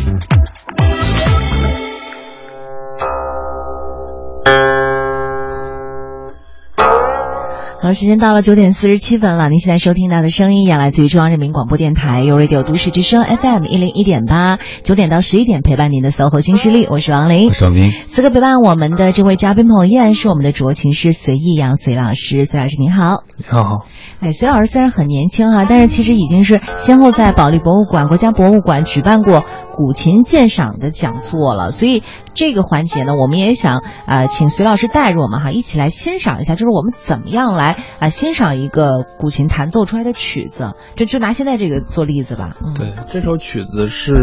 [7.84, 9.50] 好，时间到了九点四十七分了。
[9.50, 17.91] 您现在收听到的声音也来自于中央人民广播电台 u Radio 都市之声 FM 一零一点八，九点到十一点陪伴您的 SOHO 新势力，我是王琳，我是王明。
[17.91, 23.86] 此刻陪伴我们的这位嘉宾朋友依然是我们的卓琴师隋艺阳隋老师，隋老师您好，你好。
[24.22, 29.43] 哎，隋老师虽然很年轻哈，但是其实已经是先后在保利博物馆、国家博物馆举办过
[29.76, 32.02] 古琴鉴赏的讲座了，所以。
[32.34, 40.74] 这个环节呢，我们也想呃，请隋老师带着我们哈，一起来欣赏一下，就是我们怎么样来啊欣赏一个古琴弹奏出来的曲子。
[40.96, 42.56] 就就拿现在这个做例子吧。
[42.76, 44.15] 对，这首曲子是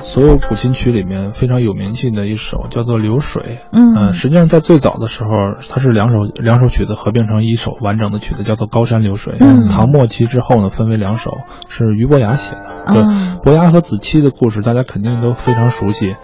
[0.00, 3.42] 所有古琴曲里面非常有名气的一首，叫做《流水》。
[3.72, 5.30] 嗯，实际上在最早的时候，
[5.68, 9.34] 它是两首两首曲子合并成一首完整的曲子，叫做《高山流水》。
[9.40, 11.30] 嗯，唐末期之后呢，分为两首，
[11.68, 12.84] 是俞伯牙写的。
[12.86, 16.16] 嗯，伯牙和子期的故事，大家肯定都非常熟悉。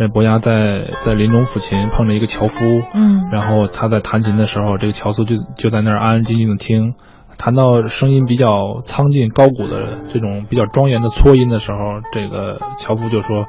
[0.00, 6.94] 这伯牙在在林中抚琴，碰着一个樵夫，嗯，然后他在弹琴的时候，这个樵夫就就在那儿安安静静的听，
[7.36, 11.78] 弹到声音比较苍劲高古的这种比较庄严的搓音的时候，
[12.12, 13.44] 这个樵夫就说，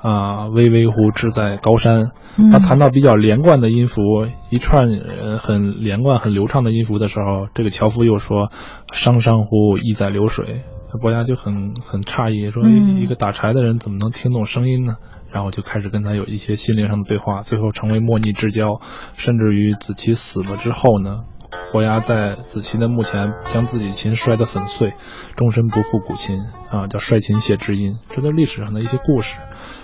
[0.00, 2.12] 啊，巍巍乎志在高山。
[2.52, 4.02] 他弹到比较连贯的音符，
[4.50, 8.48] 一串呃很连贯很流畅的音符的时候，这个樵夫又说，
[8.92, 10.60] 商商乎意在流水。
[11.00, 14.96] 伯牙就很很诧异，说一个打柴的人怎么能听懂声音呢？
[15.32, 18.80] 然后就开始跟他有一些心灵上的对话，最后成为莫逆之交，
[19.14, 21.24] 甚至于子期死了之后呢，
[21.72, 24.94] 伯牙在子期的墓前将自己琴摔得粉碎，
[25.34, 26.38] 终身不复古琴
[26.70, 29.38] 啊，叫摔琴谢知音，这都历史上的一些故事。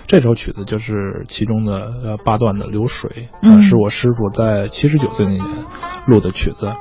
[0.07, 5.65] 这首曲子就是其中的呃八段的流水，啊，是我师傅在七十九岁那年
[6.07, 6.73] 录的曲子，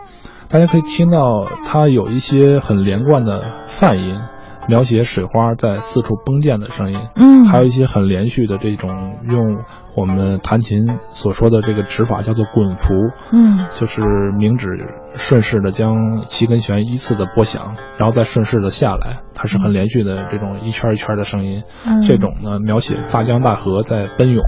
[0.53, 4.21] 大家可以听到它有一些很连贯的泛音。
[4.69, 9.65] 描写水花在四处崩溅的声音，嗯，还有一些很连续的这种用
[9.97, 12.95] 我们弹琴所说的这个指法叫做滚符，
[13.33, 14.05] 嗯，就是
[14.39, 14.69] 明指
[15.15, 21.65] 顺势的将七根弦依次的拨响，然后再顺势的下来，它是很连续的这种一圈一圈的声音，
[22.07, 24.45] 这种呢描写大江大河在奔涌，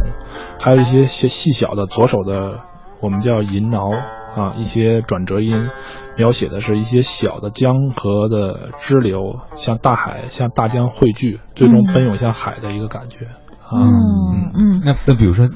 [0.62, 2.60] 还有一些些细小的左手的
[3.00, 3.90] 我们叫银挠。
[4.36, 5.68] 啊，一些转折音，
[6.16, 13.28] 描写的是一些小的江河的支流，向大海、向大江汇聚，最终奔涌向海的一个感觉。
[13.72, 15.48] 嗯嗯，那那比如说，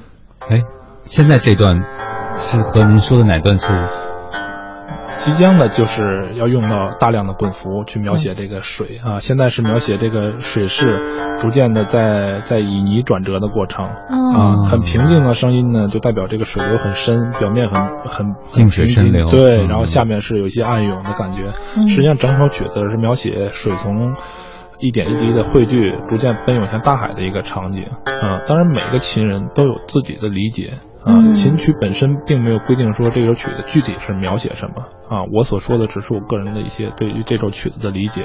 [0.48, 0.62] 哎，
[1.02, 1.82] 现在这段
[2.36, 3.66] 是和您说的哪段是
[5.18, 9.18] 即将呢就是要用到大量的滚幅去描写这个水啊。
[9.18, 14.62] 现在是描写这个水势逐渐的在在以泥转折的过程啊。
[14.68, 19.28] 很平静的声音呢，就代表这个水流很深，表面很很静水深流。
[19.30, 21.50] 对，然后下面是有一些暗涌的感觉。
[21.86, 24.14] 实际上，整首曲子是描写水从。
[24.80, 28.38] 一点一滴的汇聚，逐渐奔涌向大海的一个场景啊！
[28.46, 30.74] 当然，每个琴人都有自己的理解
[31.04, 31.32] 啊。
[31.32, 35.24] 琴曲本身并没有规定说这首曲子具体是描写什么啊。
[35.32, 38.24] 我所说的只是我个人的一些对于这首曲子的理解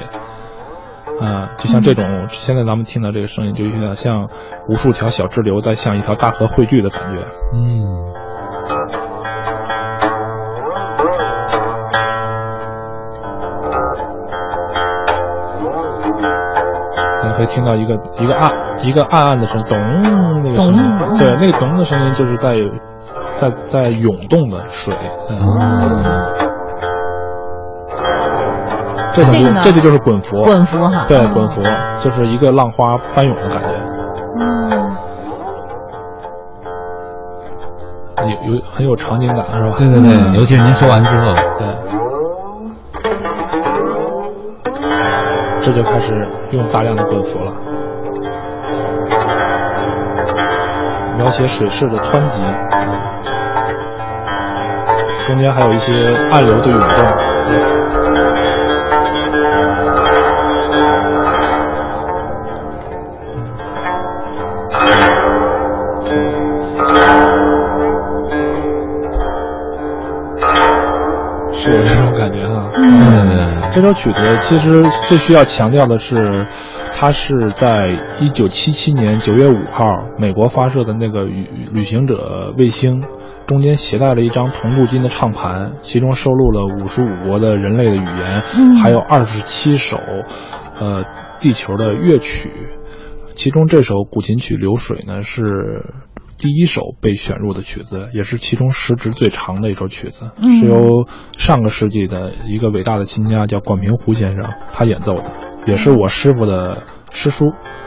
[1.20, 1.50] 啊。
[1.58, 4.30] 就像这种现在咱们听到这个声音，就有点像
[4.68, 7.28] 无数条小支流在向一条大河汇聚的感觉。
[7.54, 8.14] 嗯。
[17.34, 19.78] 可以听到一个一个暗一个暗暗的声，咚
[20.43, 22.56] 那个声音，对，那个咚的声音就是在
[23.34, 24.93] 在在涌动的水。
[25.30, 25.60] 嗯，
[29.12, 31.62] 这就这就就是滚符，滚符哈，对，滚符
[32.00, 33.67] 就是一个浪花翻涌的感觉。
[34.39, 34.72] 嗯，
[38.48, 39.76] 有有很有场景感是吧？
[39.78, 41.67] 对对对，尤其是您说完之后，对。
[45.65, 46.13] 这就开始
[46.52, 47.54] 用大量的滚符了，
[51.17, 52.41] 描写水势的湍急，
[55.26, 56.88] 中间还有一些暗流的涌动。
[73.84, 76.48] 首曲子其实最需要强调的是，
[76.93, 79.84] 它是在一九七七年九月五号
[80.17, 83.04] 美国发射的那个旅旅行者卫星，
[83.46, 90.00] 中间携带了一张同镀金的唱盘，其中收录了五十五国的人类的语言，还有二十七首，
[90.80, 91.04] 呃，
[91.39, 92.52] 地球的乐曲，
[93.36, 95.84] 其中这首古琴曲《流水》呢是。
[96.43, 105.23] 第一首被选入的曲子，也是其中时值最长的一首曲子，是由上个世纪的一个伟大的琴家叫管平湖先生他演奏的，
[105.65, 107.45] 也是我师傅的师叔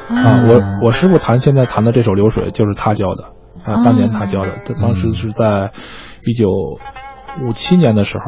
[0.08, 0.48] 啊。
[0.48, 3.24] 我我师傅弹现在弹的这首流水就是他教的
[3.62, 5.72] 啊，当年他教的，他当时是在
[6.24, 6.48] 一九
[7.46, 8.24] 五七年的时候，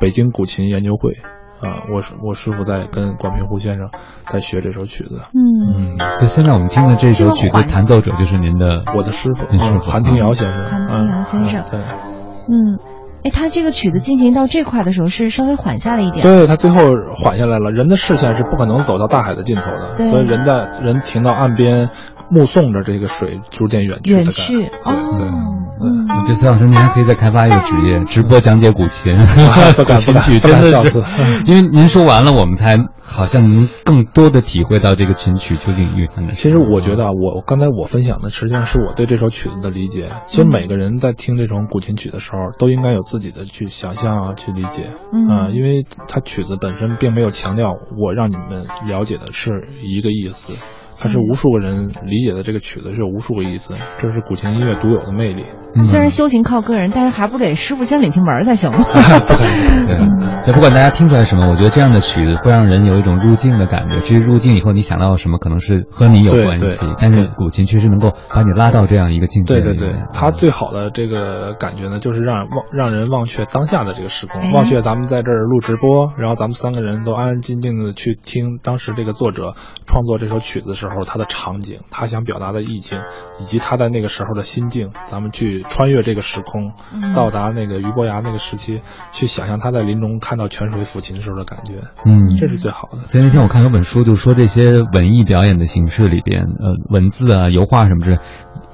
[0.00, 1.18] 北京古琴研究会。
[1.62, 3.88] 啊，我是我师傅在跟管平湖先生
[4.26, 5.20] 在学这首曲子。
[5.32, 10.62] 嗯嗯，对，现在我们听的这首曲子弹奏者就是您的我的师傅，嗯，韩廷尧先生。
[10.62, 12.78] 韩廷尧先生，对，嗯，
[13.24, 16.22] 哎，他这个曲子进行到这块的时候是稍微缓下了一点。
[16.22, 16.80] 对他最后
[17.14, 21.90] 缓下来了，人的视线是不可能走到大海的尽头的，所以人在人停到岸边。
[22.32, 25.18] 目送着这个水逐渐远去，远去哦。
[25.18, 31.02] 对，嗯，我觉得崔老师您还可以再开发一个职业，直播讲解古琴，古琴曲，真的是，
[31.46, 36.32] 因为您说完了，我们才好像能更多的体会到这个琴曲究竟蕴含的。
[36.32, 40.08] 其实我觉得啊，我刚才我分享的实际上是我对这首曲子的理解。
[40.26, 44.84] 其实每个人在听这种古琴曲的时候，都应该有自己的去想象啊，去理解
[45.28, 50.54] 啊，因为它曲子本身并没有强调我让你们了解的是一个意思。
[51.02, 55.44] 它是无数个人理解的这个曲子是有无数个意思，这是古琴音乐独有的魅力。
[55.74, 58.84] 虽然修行靠个人，但是还不得师傅先领进门才行吗？
[58.86, 63.98] 对，也不管大家听出来什么，我觉得这样的曲子会让人有一种入境的感觉。
[64.00, 69.54] 至于入境以后你想到什么，可能是和你有关系，但是古琴确实能够把你拉到这样一个境界。
[69.60, 79.54] 对对对，它最好的这个感觉呢，就是让忘让人忘却当下的这个时空，忘却咱们在这儿录直播，然后咱们三个人都安安静静的去听当时这个作者
[79.86, 80.91] 创作这首曲子的时候。
[80.92, 83.00] 时候他的场景，他想表达的意境，
[83.40, 86.72] 以及他在那个时候的心境，咱们去穿越这个时空，
[87.14, 91.74] 到达那个俞伯牙那个时期，去想象他在林中看到泉水抚琴时候的感觉，
[92.04, 92.98] 嗯，这是最好的。
[92.98, 98.18] 所以那天我看有本书，就说这些文艺表演的形式里边，呃，文字啊、油画什么之类。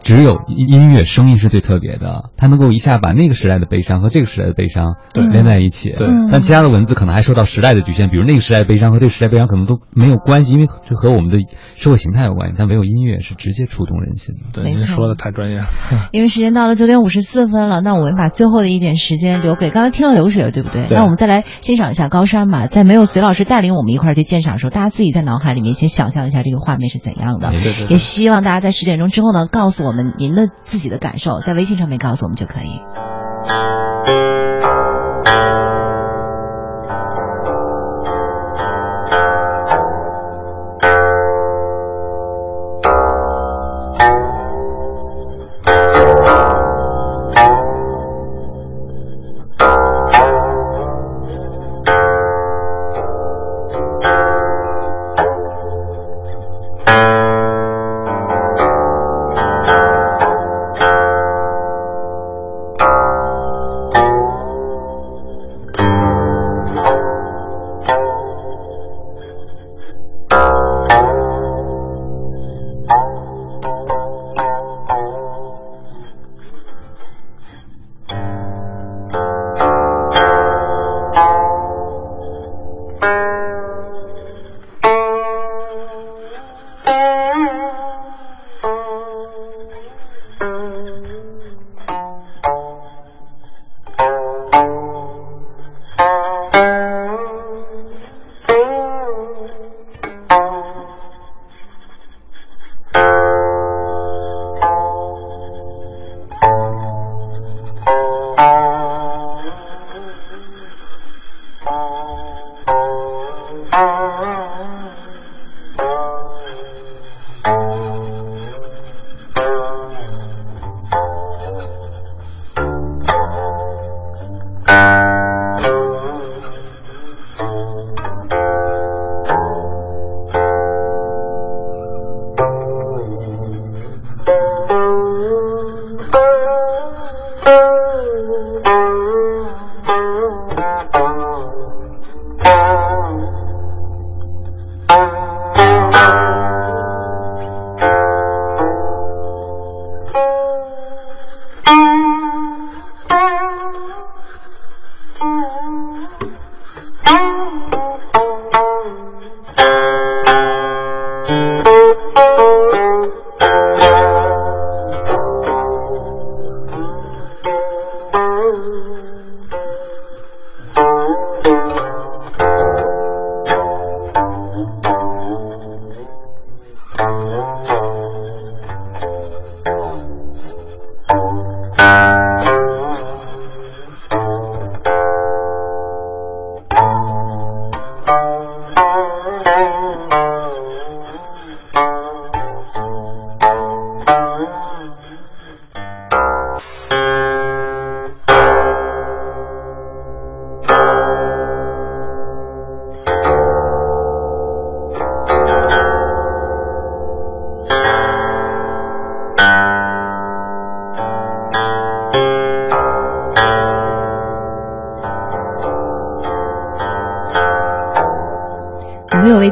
[0.02, 5.90] 只有音乐声音是最特别的，它能够一下把那个时代的悲伤和这个时代的悲伤连在一起。
[5.90, 11.38] 对，但其他的文字可能还受到时代的局限，比如那个时代的悲伤和这个时代悲伤可能都没有关系，因为这和我们的
[11.74, 12.54] 社会形态有关系。
[12.58, 14.62] 但唯有音乐是直接触动人心的。
[14.62, 15.66] 对，您说的太专业了。
[16.12, 20.86] 因为时间到了九点五十四分了，那我们把最后的一点时间留给刚才听了流水了，对不对？
[20.90, 22.66] 那我们再来欣赏一下高山吧。
[22.66, 27.50] 在没有隋老师带领我们一块儿去鉴赏的时候，大家自己在脑海里面先想象一下这个画面是怎样的。
[27.52, 27.86] 对对。
[27.90, 30.50] 也希望大家在十点钟之后呢，告诉我我们您的。
[30.64, 32.82] 自己的感受，在微信上面告诉我们就可以。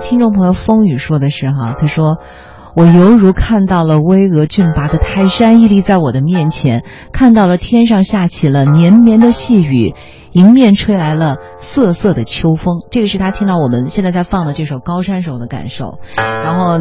[0.08, 2.18] 听众朋友风雨说的是哈，他说
[2.76, 9.94] ：“我犹如看到了巍峨峻拔的泰山屹立在我的面前，看到了天上下起了绵绵的细雨，
[10.30, 15.98] 迎面吹来了瑟瑟的秋风。”这个是他听到我们现在在放的这首《高山》时候的感受。
[16.16, 16.78] 然后，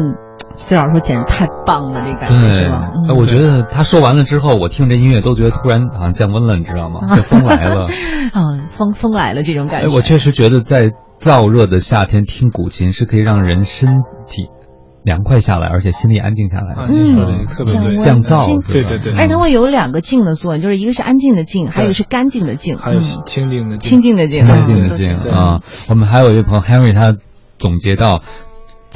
[0.56, 7.00] 崔老师说：“简直太棒了，这感觉是吧？”我觉得他说完了之后，我听这音乐都觉得突然好像降温了，你知道吗？
[7.12, 7.88] 这风来了，
[8.36, 9.92] 嗯， 风风来了这种感觉。
[9.92, 10.92] 我确实觉得在。
[11.26, 13.88] 燥热的夏天听古琴是可以让人身
[14.28, 14.46] 体
[15.02, 16.76] 凉快下来，而且心里安静下来。
[16.88, 19.12] 嗯特别对，降噪，对对对。
[19.14, 25.62] 而且它会有两个静的作用，就是一个是安静的静，还有一个是干净的静，还有清静的清静的静，干净的静啊。
[25.88, 27.16] 我们还有一位朋友 Henry，他
[27.58, 28.22] 总结到。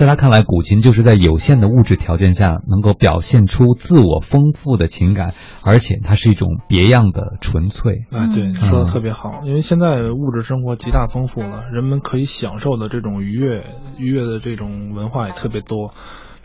[0.00, 8.06] 在他看来，古琴就是在有限的物质条件下，能够表现出自我丰富的情感，而且它是一种别样的纯粹。
[8.10, 9.42] 啊，对，说的特别好。
[9.44, 13.62] 因为现在物质生活极大丰富了，人们可以享受的这种愉悦、
[13.98, 15.92] 愉悦的这种文化也特别多。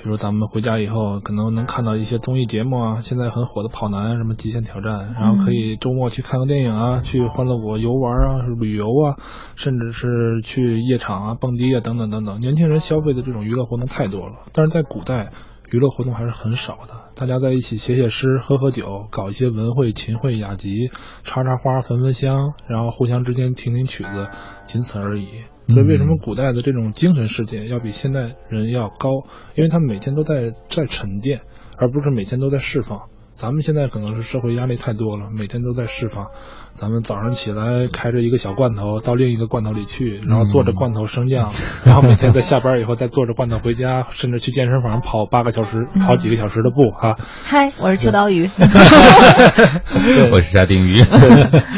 [0.05, 9.17] 比如咱们回家以后，可能能看到一些综艺节目啊，现在很火的跑男，什么极限挑战，然后可以周末去看个电影啊，去欢乐谷游玩啊，旅游啊，
[9.55, 12.39] 甚至是去夜场啊、蹦迪啊等等等等。
[12.39, 15.31] 年轻人消费的这种娱乐活动太多了，但是在古代，
[15.71, 17.11] 娱乐活动还是很少的。
[17.15, 20.89] 大家在一起写写诗、喝喝酒，搞一些文会、琴会、雅集，
[21.23, 24.29] 插插花、焚焚香，然后互相之间听听曲子，
[24.65, 25.27] 仅此而已。
[25.67, 29.09] 所以，为什么古代的这种精神世界要比现代人要高？
[29.55, 31.41] 因为他们每天都在在沉淀，
[31.77, 33.09] 而不是每天都在释放。
[33.35, 36.27] 咱们现在可能是社会压力太多了，每天都在释放。
[36.71, 47.17] 咱们早上起来开着一个小罐头到另一个罐头里去，然后坐着罐头升降， 然后每天在下班以后再坐着罐头回家，甚至去健身房跑八个小时、跑几个小时的步哈。
[47.45, 48.49] 嗨，我是秋刀鱼。
[50.31, 50.95] 我是沙丁鱼。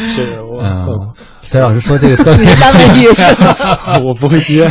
[0.08, 1.14] 是我。
[1.42, 2.46] 崔老师说这个特别，
[4.06, 4.68] 我不会接。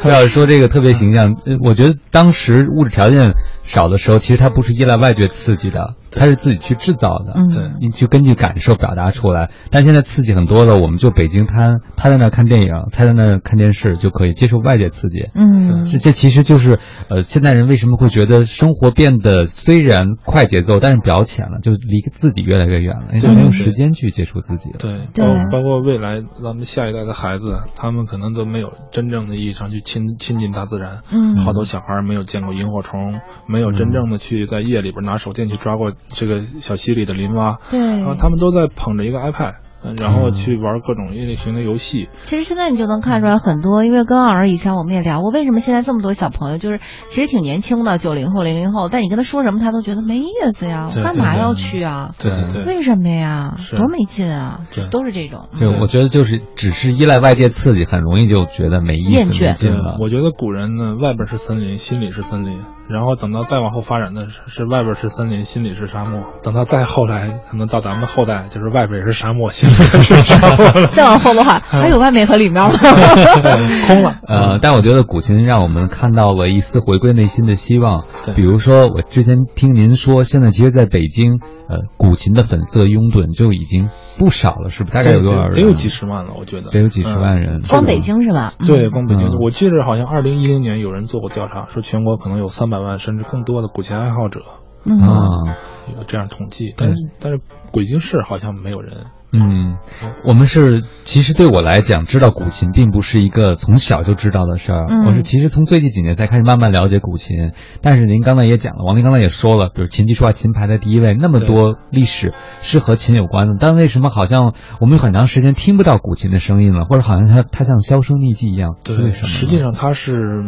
[0.00, 1.34] 崔老师说这个特别形象，
[1.64, 3.34] 我觉得当时物质条件
[3.72, 5.94] 少的时候，其实他不是依赖外界刺激的。
[6.14, 9.50] 他是自己去制造的，对，你就根据感受表达出来。
[9.70, 15.30] 但现在刺激很多了，我们就北京瘫，他在那看电影，他在那看电视就可以接受外界刺激。
[15.34, 24.76] 嗯，这这其实就是，呃，现代人为什么会觉得生活变得虽然快节奏，但是表浅了，就离自己越来越远了，因为没有时间去接触自己了。
[24.80, 30.98] 对，包包括未来咱们下一代的孩子，他们可能都没有真正的意义上去亲亲近大自然。
[31.10, 35.92] 嗯，好多小孩没有见过萤火虫，没有真正的去在夜里边拿手电去抓过。
[36.08, 39.54] 这个小溪里的林蛙，对，然后他们都在捧着一个 iPad。
[39.98, 42.08] 然后去玩各种类型的游戏。
[42.22, 52.14] 其实现在你就能看出来很多，因为跟老师以前我们也聊过，为什么现在这么多小朋友就是其实挺年轻的，九零后、零零后，但你跟他说什么，他都觉得没意思呀，干嘛要去啊？
[52.16, 53.56] 对对对，为什么呀？
[53.72, 54.60] 多没劲啊！
[54.92, 55.48] 都是这种。
[55.58, 59.96] 对，我觉得就是只是依赖外界刺激，很容易就觉得没意思、厌倦了。
[60.00, 66.22] 我觉得古人呢，外边是森林，心里是森林，然后等到再往后发展的是外边是森林，心里是沙漠。
[66.42, 72.70] 等到再后来，可能到咱们后代，就是外边也是沙漠，心里是沙漠再往后的话，还有外面和里面吗？
[73.86, 74.14] 空了。
[74.26, 78.04] 呃，但我觉得古琴让我们看到了一丝回归内心的希望。
[78.36, 84.94] 比如说，我之前听您说，现在其实在北京，呃，古琴的粉色拥趸就已经不少了，是不是？
[84.94, 85.54] 大概有多少人？
[85.54, 86.70] 得有几十万了，我觉得。
[86.70, 87.62] 得有几十万人。
[87.68, 88.52] 光北京是吧？
[88.66, 89.30] 对，光北京。
[89.40, 94.40] 我记得好像二零一零年有人做过调查，说全国可能有三百万甚至更多的古琴爱好者。
[94.84, 95.54] 啊，
[95.96, 97.38] 有这样统计，但是但是
[97.72, 98.92] 北京市好像没有人。
[99.34, 99.78] 嗯，
[100.24, 104.86] 我们是其实对我来讲，知道古琴并不是一个从小就知道的事儿。
[105.06, 107.52] 我是其实从最近几年才开始慢慢了解古琴。
[107.80, 113.54] 但是您刚才也讲了，王林刚才也说了，比如琴棋书画，琴排在第一位，那么多历史是和琴有关的。
[113.58, 118.76] 但为什么好像我们很长时间听不到古琴的声音了，或者好像它它像销声匿迹一样？
[118.84, 119.28] 对，为什么？
[119.28, 120.44] 实际上它是，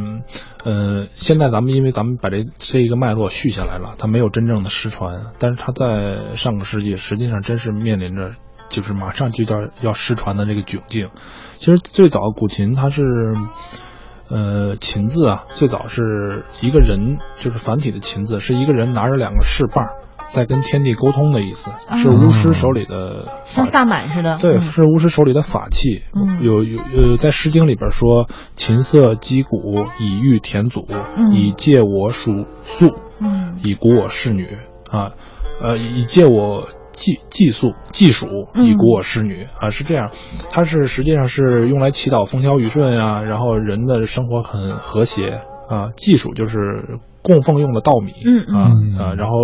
[0.62, 5.22] 呃，现在咱们因为咱们把这这一个脉络续下来了，它没有真正的失传。
[5.38, 8.32] 但是它在上个世纪，实际上真是面临着。
[8.74, 11.08] 就是马上就要要失传的这个窘境。
[11.58, 13.02] 其实最早古琴它是，
[14.28, 19.84] 呃，琴字啊，最早是一个人，就是繁体的琴字，是一个人拿着两个翅膀
[20.28, 24.38] 在跟天地沟通的意思，是巫师手里的，像萨满似的。
[24.38, 26.02] 对，是巫师手里的法器。
[26.40, 30.86] 有有呃，在《诗经》里边说：“琴瑟击鼓，以御田祖，
[31.32, 32.96] 以借我属粟，
[33.62, 34.56] 以鼓我侍女。”
[34.90, 35.12] 啊，
[35.62, 36.66] 呃，以借我。
[36.94, 40.10] 祭祭宿祭属以鼓我侍女啊，是这样，
[40.48, 45.90] 它是实际上是用来祈祷风调雨顺呀，然后人的生活很和谐啊。
[45.96, 48.70] 祭属就是供奉用的稻米，嗯啊
[49.02, 49.34] 啊，然后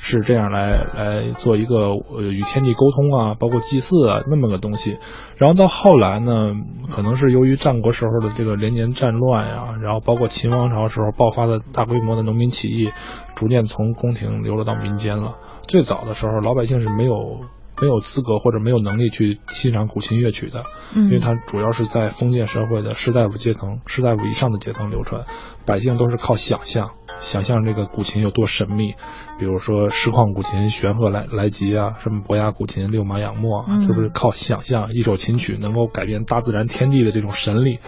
[0.00, 4.98] 是这样来来做一个呃与天地沟通啊，包括祭祀啊那么个东西。
[5.36, 6.52] 然后到后来呢，
[6.90, 12.90] 可能是由于战国时候的这个连年战乱呀，然后包括秦王朝时候爆发的大规模的农民起义，
[13.34, 15.38] 逐渐从宫廷流落到民间了。
[15.70, 17.42] 最早的时候，老百姓是没有
[17.80, 20.64] 没有资格或者没有能力去欣赏古琴乐曲的，
[20.96, 25.24] 因为它主要是在封建社会的士大夫阶层、士大夫以上的阶层流传，
[25.64, 26.90] 百姓都是靠想象。
[27.20, 28.96] 想象这个古琴有多神秘，
[29.40, 37.78] 比如说石矿古琴玄鹤来来集啊，什么伯牙古琴六马仰墨，就是靠想象一首琴曲能够改变大自然天地的这种神力。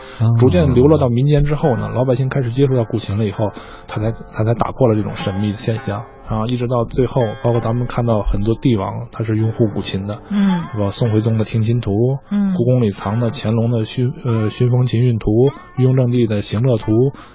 [0.41, 3.53] 逐渐流落到民间之后呢，老百姓开始接触到古琴了以后，
[3.87, 10.89] 他才他才打破了这种神秘的现象啊，一直到最后，包括咱们看到很多帝王他是拥护古琴的，嗯，是吧？
[10.89, 11.93] 宋徽宗的听琴图，
[12.31, 15.31] 嗯，故宫里藏的乾隆的熏呃熏风琴韵图，
[15.77, 16.87] 雍正帝的行乐图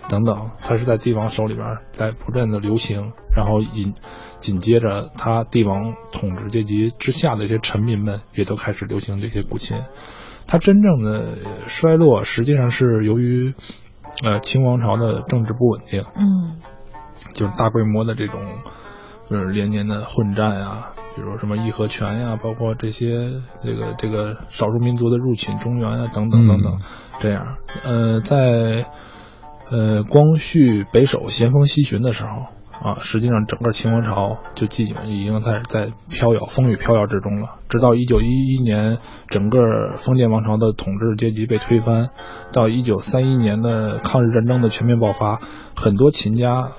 [0.09, 1.67] 等等，他是在帝王手里边。
[1.91, 3.93] 在不断的流行，然后引
[4.39, 9.77] 紧接着他帝王统治阶级之下的一些臣民们也都开始流行这些古琴。
[10.47, 13.53] 它真正的衰落实际上是由于
[14.23, 16.61] 呃清王朝的政治不稳定，嗯，
[17.33, 18.41] 就是大规模的这种
[19.29, 26.79] 就是连年的混战啊，比如什么义和拳呀，包括这些这个这个少数民族的入侵中原啊等等等等，
[27.19, 28.85] 这样呃在。
[29.69, 32.45] 呃，光绪北守，咸丰西巡的时候
[32.81, 37.55] 啊，实际上整个清王朝就基本已经在在飘摇、风雨飘摇之中了。
[37.69, 42.09] 直到一九一一年，整个封建王朝的统治阶级被推翻，
[42.53, 45.39] 到一九三一年的抗日战争的全面爆发，
[45.75, 46.69] 很多秦家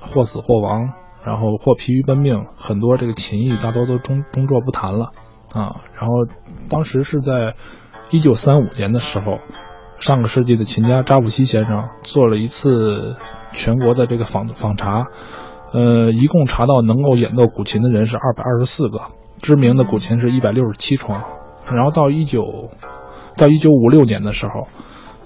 [0.00, 0.92] 或死或亡，
[1.24, 5.12] 然后或疲于奔命，很多这个琴艺大多都中中作不谈了
[5.54, 5.80] 啊。
[5.94, 6.12] 然后
[6.68, 7.54] 当时是在
[8.10, 9.38] 一九三五年的时候。
[10.00, 13.16] 上个世纪的琴家扎布西先生做了一次
[13.52, 15.06] 全国的这个访访查，
[15.72, 19.00] 呃，一共查到能够演奏古琴的人是二百二十四个，
[19.40, 21.22] 知名的古琴是一百六十七床。
[21.72, 22.70] 然后到一九
[23.36, 24.68] 到一九五六年的时候，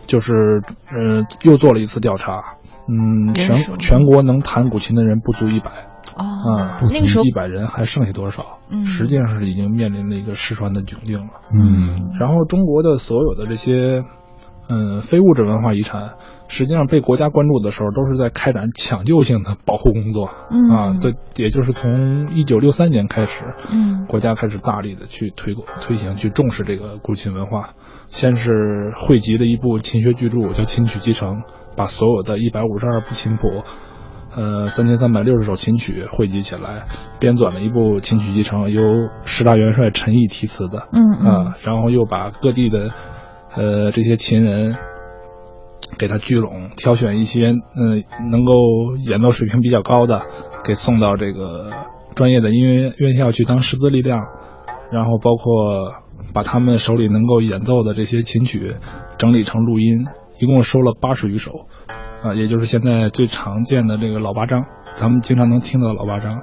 [0.07, 0.63] 就是
[0.93, 5.71] 呃又做了一次调查，嗯，全全国能弹古琴的人不足一百
[6.15, 8.61] 啊，那个时候一百人还剩下多少？
[8.71, 11.33] 嗯实际上是已经面临了一个失传的窘境了。
[11.51, 14.05] 嗯，然后中国的所有的这些。
[14.69, 16.13] 嗯，非物质文化遗产
[16.47, 20.31] 实际上被国家关注的时候，都是在开展抢救性的保护工作。
[20.51, 27.71] 嗯啊，这也就是从一九六三年开始，嗯，国家开始大力的去推广、推行、去重视这个古琴文化。
[28.09, 31.39] 先是汇集了一部琴学巨著，叫《琴曲集成》，
[31.77, 33.63] 把所有的一百五十二部琴谱，
[34.35, 36.89] 呃，三千三百六十首琴曲汇集起来，
[37.21, 38.83] 编纂了一部《琴曲集成》，由
[39.25, 40.89] 十大元帅陈毅题词的。
[40.93, 42.91] 嗯啊，然后又把各地的。
[43.59, 44.77] 呃，这些琴人
[45.99, 50.27] 给他聚拢，挑选一些嗯能够演奏水平比较高的，
[50.63, 51.71] 给送到这个
[52.15, 54.21] 专业的音乐院校去当师资力量，
[54.93, 55.93] 然后包括
[56.33, 58.77] 把他们手里能够演奏的这些琴曲
[59.17, 60.07] 整理成录音，
[60.39, 61.67] 一共收了八十余首，
[62.23, 64.63] 啊，也就是现在最常见的这个老八章，
[64.95, 66.43] 咱们经常能听到老八章，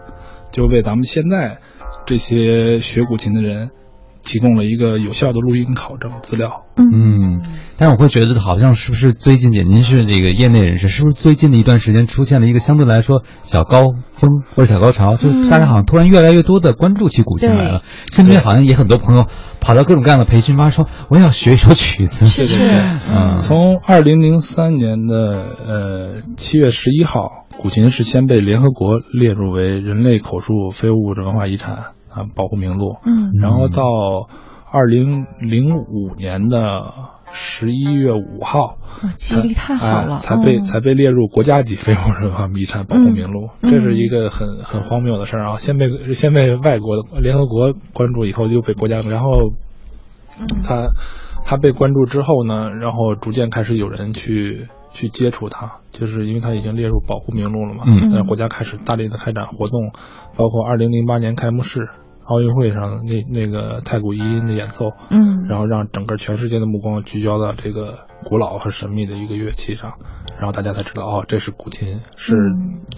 [0.52, 1.60] 就为咱们现在
[2.06, 3.72] 这些学古琴的人。
[4.26, 6.66] 提供了一个有效的录音考证资料。
[6.76, 7.42] 嗯，
[7.78, 19.28] 但是我会觉得好像是不是最近，您是这个业内人士，是不是最近的一段时间出现了一个相对来说小高峰或者小高潮，就是大家好像突然越来越多的关注起古琴来了，身边好像也很多朋友
[19.62, 22.26] 跑到各种各样的培训班说我要学一首曲子。
[22.26, 22.64] 是是，
[23.14, 31.78] 嗯，从二零零三年的呃七月十一号，古琴是先被联合国列入为人类口述非物质文化遗产
[32.16, 33.84] 啊保护名录，嗯，然后到。
[34.72, 36.92] 二零零五年的
[37.32, 38.76] 十一月五号，
[39.14, 43.48] 记忆力太好了，才被才被列入国家级非物质文化遗产保护名录。
[43.62, 45.56] 这是一个很很荒谬的事儿啊！
[45.56, 49.54] 先被先被外国的联合国关注，以后又被国家，然后
[50.62, 50.90] 他
[51.46, 57.84] 他被关注之后呢，然后逐渐开始有人去去接触它，就是因为他已经列入保护名录了嘛。
[57.86, 59.94] 嗯，国家开始大力的开展活动，
[60.36, 61.88] 包括二零零八年开幕式。
[62.26, 69.94] 奥运会上那那个太古一音的演奏，嗯，然后让整个全世界的目光聚焦到这个古老和神秘的一个乐器上，
[70.38, 72.36] 然后大家才知道哦，这是古琴，是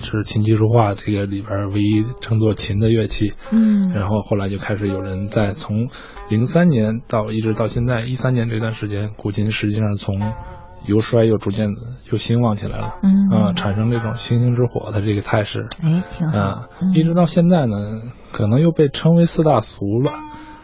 [0.02, 5.90] 是琴棋书画这个里边唯一称作琴的乐器，嗯，然后后来就开始有人在从
[6.30, 10.18] 零三年到一直到现在一三年这段时间，古琴实际上从。
[10.88, 11.70] 由衰又逐渐
[12.12, 13.30] 又兴旺起来了，嗯。
[13.30, 20.12] 啊，产生这种星星之火的这个态势，哎，挺好，啊，一直到现在呢，可能又被称为四大俗了。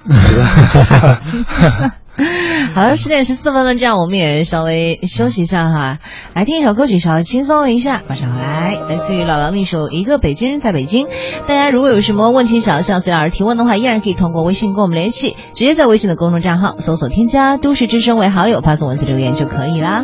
[2.76, 6.00] 好了，十点十四分了，这样我们也稍微休息一下哈，
[6.34, 8.04] 来听一首歌曲，稍微轻松一下。
[8.08, 11.08] 马上回来，来自于老狼的一首《一个北京人在北京》。
[11.48, 20.04] 大家如果有什么问题想要向隋老师提问的话，依然可以通过微信跟我们联系，直接在微信的公众账号搜索添加“都市之声”为好友，发送文字留言就可以啦。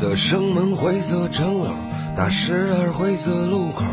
[0.00, 1.72] 的生门灰色城楼。
[2.18, 3.84] 大十二灰色路口，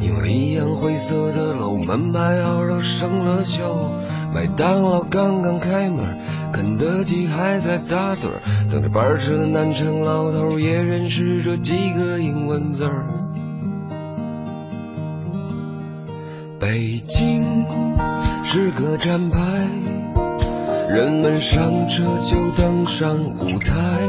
[0.00, 3.90] 因为一样灰色的楼，门牌号都生了锈。
[4.32, 5.98] 麦当劳刚刚开门，
[6.50, 8.20] 肯德基还在打盹，
[8.72, 13.04] 等着班车的南城老头也认识这几个英文字儿。
[16.58, 17.66] 北京
[18.44, 19.68] 是个站牌，
[20.88, 24.00] 人们上车就登上舞台。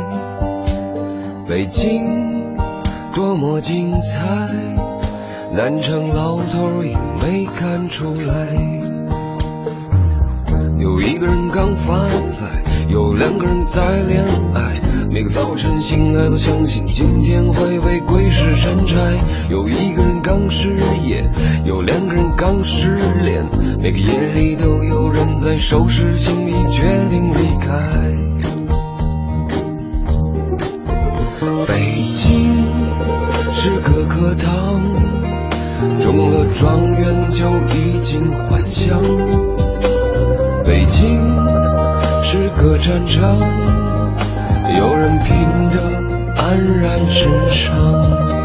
[1.45, 2.44] 北京。
[3.15, 4.49] 多么精彩！
[5.53, 6.93] 南城老头也
[7.23, 8.53] 没看出来。
[10.77, 12.45] 有一个人刚发财，
[12.89, 14.21] 有两个人在恋
[14.53, 14.81] 爱。
[15.09, 18.97] 每个早晨醒来都相信今天会被鬼使神差。
[19.49, 21.23] 有一个人刚失业，
[21.63, 23.45] 有两个人刚失恋。
[23.79, 27.79] 每个夜里都有人在收拾行李，决定离开。
[31.67, 31.73] 北
[32.15, 32.34] 京
[33.65, 34.79] 是个课堂，
[35.99, 39.01] 中了状元就已经还乡。
[40.63, 41.19] 北京
[42.21, 43.39] 是个战场，
[44.77, 45.81] 有人拼得
[46.37, 48.44] 安然神伤。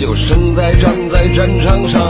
[0.00, 2.09] 就生在长在战场上。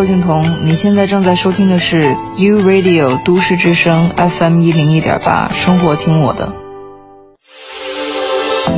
[0.00, 2.00] 窦靖童，你现在正在收听的是
[2.38, 6.54] U Radio 都市之声 FM 一零一点八，生活听我的。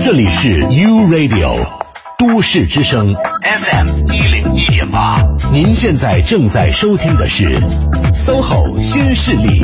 [0.03, 1.64] 这里是 U Radio
[2.18, 7.61] 都市之声 FM 一零一点八，您现在正在收听的是
[8.12, 9.62] SOHO 新势力。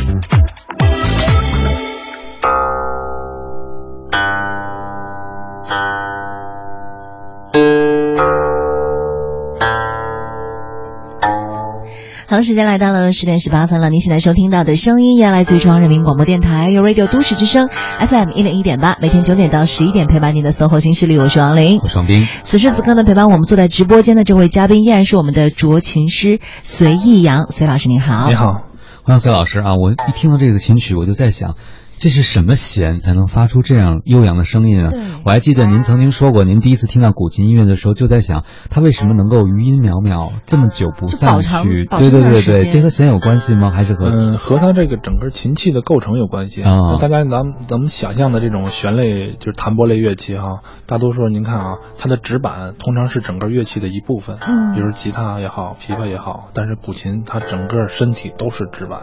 [12.30, 13.88] 好的，时间来到了十点十八分了。
[13.88, 17.70] 您现在收听到的声音，来自于中央人民广播电台 u Radio 都市之声
[18.00, 22.22] FM 一零一点八，每天九点到十一点陪伴您的 SOHO 新势力，我是王琳，我是王斌。
[22.42, 28.28] 此时此刻呢，陪伴我们坐在直播间的这位嘉宾，依然是我们的卓琴师隋逸阳，隋老师您好。
[28.28, 28.60] 你好，
[29.04, 29.76] 欢迎隋老师啊！
[29.76, 31.54] 我一听到这个琴曲，我就在想。
[31.98, 34.92] 这是什么弦才能发出这样悠扬的声音啊？
[35.24, 41.84] 我还记得您曾经说过，您第一次听到古琴音乐的时候，就在想它为什么能够余音袅袅 这么久不散去？
[41.84, 43.70] 对对对对，这和弦有关系吗？
[43.70, 46.96] 还是和嗯和它这个整个琴器的构成有关系啊？
[47.00, 59.00] 大家咱们咱们想象的这种弦类就是弹拨类乐器哈，大多数您看啊，它的指板通常是整个乐器的一部分，嗯，比如吉他也好，琵琶也好，但是古琴它整个身体都是指板。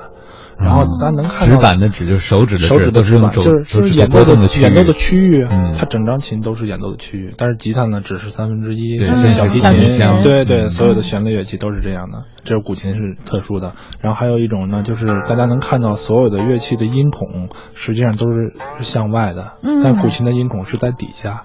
[0.57, 5.45] 然后大家能看到指板的指就是手指的手指都是就是就是演奏的演奏的区域，
[5.77, 7.33] 它整张琴都是演奏的区域。
[7.37, 12.23] 但是吉他呢，只是三分之一，小提琴，对对，所有的弦类乐器都是这样的。
[12.43, 13.73] 只有古琴是特殊的。
[13.99, 19.53] 然后还有一种呢，就是大家能看到所有的乐器的音孔实际上都是向外的，
[19.83, 21.43] 但古琴的音孔是在底下。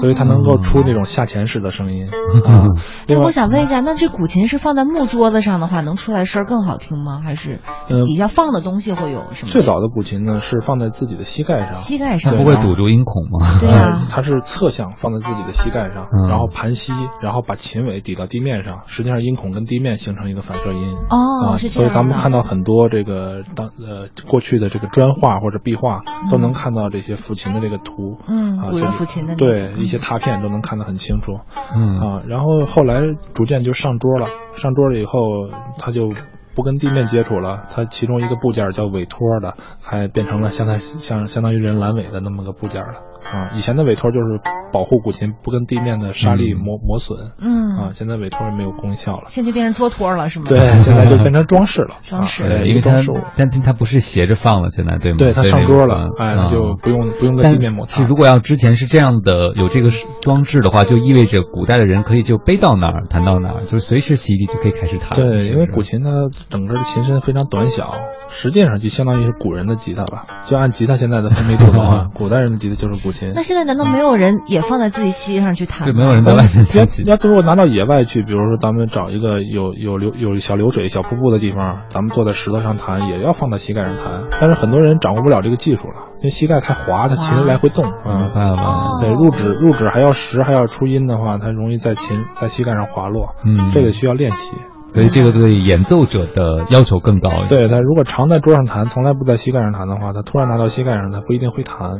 [0.00, 2.08] 所以它能够出那种下潜式的声音
[2.44, 2.66] 啊。
[3.06, 7.20] 那我想问一下，那这古琴是放在木桌子上的话，能出来声儿更好听吗？
[7.24, 7.60] 还是
[8.06, 9.50] 底下放的东西会有什么？
[9.50, 13.46] 最早的古琴呢，是放在自己的膝盖上，膝盖上不会堵住音孔吗？
[13.60, 20.94] 对啊，它是侧向放在自己的膝盖上，然后盘膝，然后把琴尾抵到地面上，实际上音孔跟地面形成一个反射音。
[21.10, 21.84] 哦，是这样。
[21.84, 28.18] 所以咱们看到很多这个当呃过去的这个砖画或者壁画，都能看到这些抚琴的这个图。
[28.26, 31.38] 嗯，啊，抚琴的对一些拓片都能看得很清楚，
[31.74, 33.02] 嗯啊，然后后来
[33.34, 34.26] 逐渐就上桌了，
[34.56, 36.10] 上桌了以后，他就。
[36.54, 42.88] 不跟地面接触了，它其中一个部件叫尾托的，还变成了相当像相当于人阑尾的那么个部件了
[43.30, 43.50] 啊！
[43.54, 44.40] 以前的尾托就是
[44.72, 50.44] 保护古琴不跟地面的沙粒磨磨损，嗯啊，现在尾托也没有功效了，现在就变成桌托了，是吗？
[50.48, 52.92] 对，现在就变成 装饰了，装饰，因为它
[53.36, 55.18] 但它不是斜着放了，现在对吗？
[55.18, 58.04] 对，它上桌了，哎，就不用不用跟地面摩擦。
[58.04, 59.88] 如果要之前是这样的有这个
[60.20, 65.18] 装置的话，就意味着古代的人可以就背到哪儿弹到哪儿，就是随时洗礼就可以开始弹。
[65.18, 66.10] 对，因为古琴它。
[66.50, 67.94] 整个的琴身非常短小，
[68.28, 70.24] 实际上就相当于是古人的吉他吧。
[70.46, 73.32] 就按吉他现在的分配度的话，古代人的吉他就是古琴。
[73.34, 75.86] 那现在难道没有人也放在自己膝上去弹？
[75.86, 77.14] 就没有人在外面弹要。
[77.14, 84.24] 要如果拿到野外去，比如说咱们找一个有有流有小流水、小瀑布的地方，咱们坐在石头上弹，也要放到膝盖上弹。
[84.40, 89.00] 但是很多人掌握不了这个技术了，因为膝盖太滑，它琴来回动啊。
[89.00, 93.34] 对，入指入指还要实，还要出音的话，它容易在琴在膝盖上滑落。
[93.44, 94.56] 嗯，这个需要练习。
[94.94, 97.48] 所以这个对演奏者的要求更高一点。
[97.48, 101.90] 对他如果常在桌上弹，从来不在膝盖上弹的话，他突然拿到膝盖上，他不一定会弹。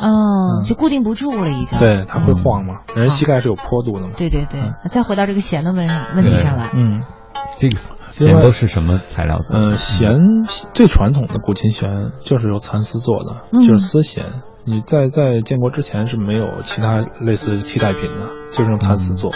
[0.00, 1.78] 嗯，就固定不住了，已经。
[1.78, 2.80] 对，他会晃嘛。
[2.96, 4.14] 人膝盖是有坡度的嘛。
[4.16, 4.60] 对对对。
[4.90, 5.86] 再回到这个弦的问
[6.16, 6.70] 问题上来。
[6.74, 7.02] 嗯，
[7.58, 7.76] 这个
[8.10, 9.44] 弦都是什么材料的？
[9.52, 10.16] 嗯，弦
[10.72, 14.24] 最传统的古琴弦就是由蚕丝做的，就是丝弦。
[14.64, 19.32] 你在在建国之前是没有其他类似替代品的，就是用蚕丝做。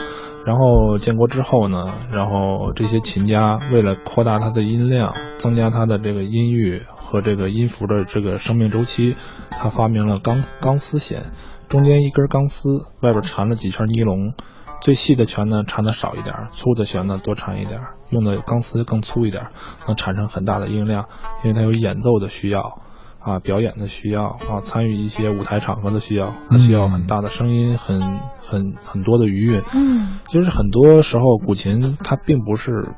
[0.46, 9.16] 然后建国之后呢，然后这些琴家为了扩大它的音量，增加它的这个音域和这个音符的这个生命周期，
[9.50, 11.22] 他发明了钢钢丝弦，
[11.68, 12.68] 中间一根钢丝，
[13.00, 14.34] 外边缠了几圈尼龙，
[14.82, 17.80] 最细的弦呢缠的少一点，粗的弦呢多缠一点，
[18.10, 19.46] 用的钢丝更粗一点，
[19.86, 21.08] 能产生很大的音量，
[21.42, 22.82] 因为它有演奏的需要。
[23.24, 29.62] 啊，表演的需要啊，参与一些舞台场合的需要，它需要很大的声音，很很很多的余韵。
[29.72, 32.90] 嗯，其实很多时候古琴它并不是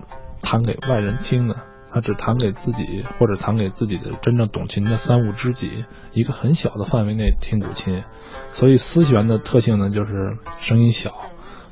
[0.43, 1.57] 弹给外人听的，
[1.93, 8.03] 它只弹给自己或者弹给自己的真正懂琴的三五知己，一个很小的范围内听古琴。
[8.49, 11.13] 所以丝弦的特性呢，就是声音小，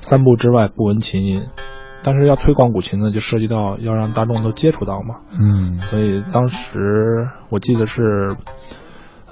[0.01, 1.43] 三步之外不闻琴音。
[2.05, 5.23] 但是要推广古琴呢，就涉及到要让大众都接触到嘛。
[5.33, 8.37] 嗯，所以当时我记得是，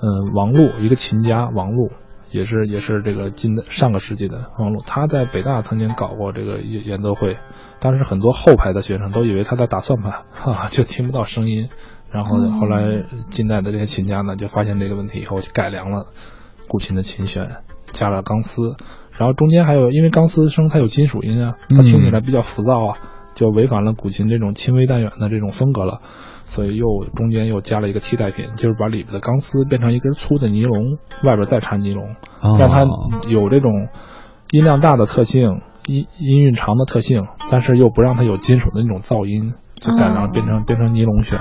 [0.00, 1.90] 嗯，王璐一个琴家，王璐
[2.30, 7.36] 也是也是这个近的上个世纪的王璐，他在北大曾经搞过这个演演奏会，
[7.78, 11.68] 当时很多后排的学生都以为他在打算盘，哈， 就听不到声音。
[12.10, 16.06] 然后后来近代的这些琴家呢，就发现这个问题以后，就改良了
[16.68, 17.50] 古琴的琴弦，
[17.92, 18.76] 加了钢丝。
[19.18, 22.96] 然后中间还有，因为钢丝声它有金属音啊，它听起来比较浮躁啊，
[23.34, 26.00] 就违反了古琴这种轻微淡远的这种风格了，
[26.44, 32.16] 所以又中间又加了一个替代品，就是把里边的钢丝变成一根粗的尼龙，外边再缠尼龙，
[32.58, 32.86] 让它
[33.28, 33.88] 有这种
[34.50, 41.38] 音量大的特性、音音韵长的特性，但是又不让它有金属的那种噪音，就改良变成变成尼龙弦。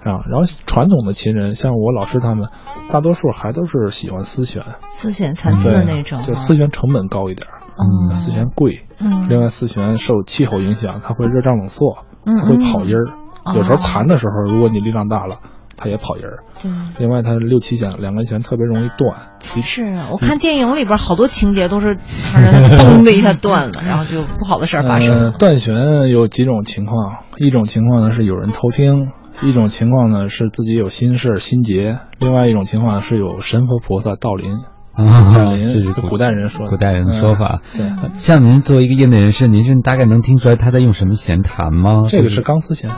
[0.00, 2.48] 啊，然后传统的琴人，像我老师他们，
[2.90, 15.40] 大多数还都是喜欢丝弦，丝弦残次的那种，就丝弦成本高一点，嗯，丝弦贵，嗯，另外丝弦受气候影响，它会热胀冷缩，它会跑音儿，有时候弹的时候，如果你力量大了，
[15.76, 21.96] 它也跑音儿，对，另外它六七弦两根弦特别容易断，是啊，我看电影里边好多情节都是，
[22.32, 25.32] 它嘣的一下断了，然后就不好的事儿发生。
[25.38, 29.10] 断弦有几种情况，一种情况呢是有人偷听。
[29.42, 34.58] 一种情况呢是自己有心事心结，另外一种情况是有神佛菩萨道临
[34.96, 37.60] 降临，这是古代人说古代人的说法。
[37.72, 42.06] 对，像您作为一个业内人士，您是大概能听出来他在用什么弦弹吗？
[42.08, 42.90] 这个是钢丝弦。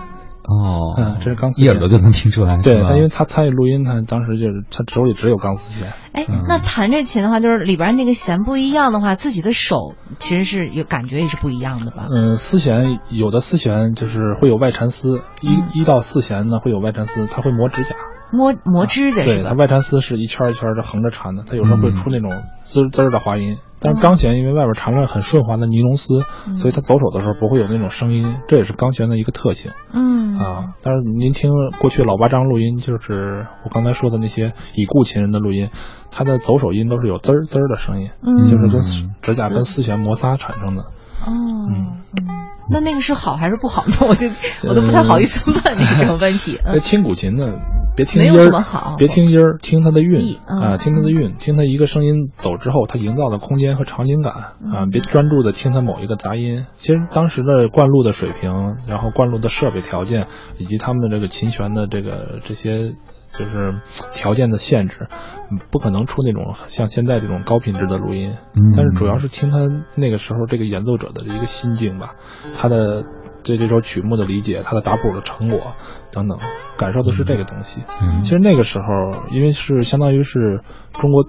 [0.51, 2.57] 哦，嗯，这是钢丝，一耳朵就能听出来。
[2.59, 5.93] 对他，因为他参与录音，他当时就是他手里只有钢丝弦。
[6.13, 12.07] 哎，那弹这琴的话，就是里边那个弦不一样的话，自己的手其实是有感觉也是不一样的吧？
[12.11, 17.95] 嗯，丝弦有的丝弦就是会有外缠丝，一一到四弦呢会有外缠丝，它会磨指甲。
[18.33, 22.31] 磨磨指甲对，它外缠丝是一圈一圈的横着缠的，它有时候会出那种
[22.63, 23.59] 滋滋的滑音。
[23.83, 26.21] 但是钢弦因为外边缠了很顺滑的尼龙丝，
[26.55, 29.73] 所以它走手的时候不会有那种声音，这也是钢弦的一个特性。
[29.93, 31.51] 嗯啊，但是您听
[31.81, 35.71] 过去老八张录音，就是我刚才说的那些已故琴人的录音，
[36.11, 38.11] 它的走手音都是有滋滋的声音，
[38.45, 38.83] 就是跟
[39.23, 40.85] 指甲跟丝弦摩擦产生的。
[41.27, 41.31] 哦，
[41.69, 41.99] 嗯，
[42.71, 43.95] 那那个是好还是不好呢？
[44.09, 44.29] 我就
[44.69, 46.59] 我都不太好意思问你这种问题。
[46.81, 47.59] 听古琴呢，
[47.95, 54.33] 别听音儿，别听音儿，听它的韵啊，听它的韵，听它一个声音走之后，它营造的空间和场景感
[54.73, 56.65] 啊，别专注的听它某一个杂音。
[56.77, 60.27] 其实当时的灌录的水平，然后灌录的设备条件，
[60.59, 62.95] 以及他们的这个琴弦的这个这些。
[63.33, 65.07] 就是条件的限制，
[65.71, 68.37] 不可能出那种像现在这种高品质的录音。
[68.77, 69.59] 但是主要是听他
[69.95, 72.17] 那个时候这个演奏者的一个心境吧，
[72.55, 73.05] 他的
[73.45, 75.75] 对这首曲目的理解，他的打谱的成果
[76.11, 76.39] 等等，
[76.77, 77.81] 感受的是这个东西。
[78.25, 80.61] 其实那个时候，因为是相当于是
[80.93, 81.25] 中国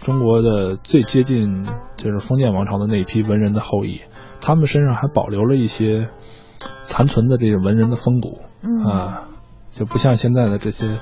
[0.00, 1.64] 中国的最接近
[1.96, 4.00] 就是封建王朝的那一批文人的后裔，
[4.40, 6.08] 他们身上还保留了一些
[6.82, 8.40] 残存的这个文人的风骨
[8.84, 9.28] 啊，
[9.70, 10.98] 就不像现在的这些。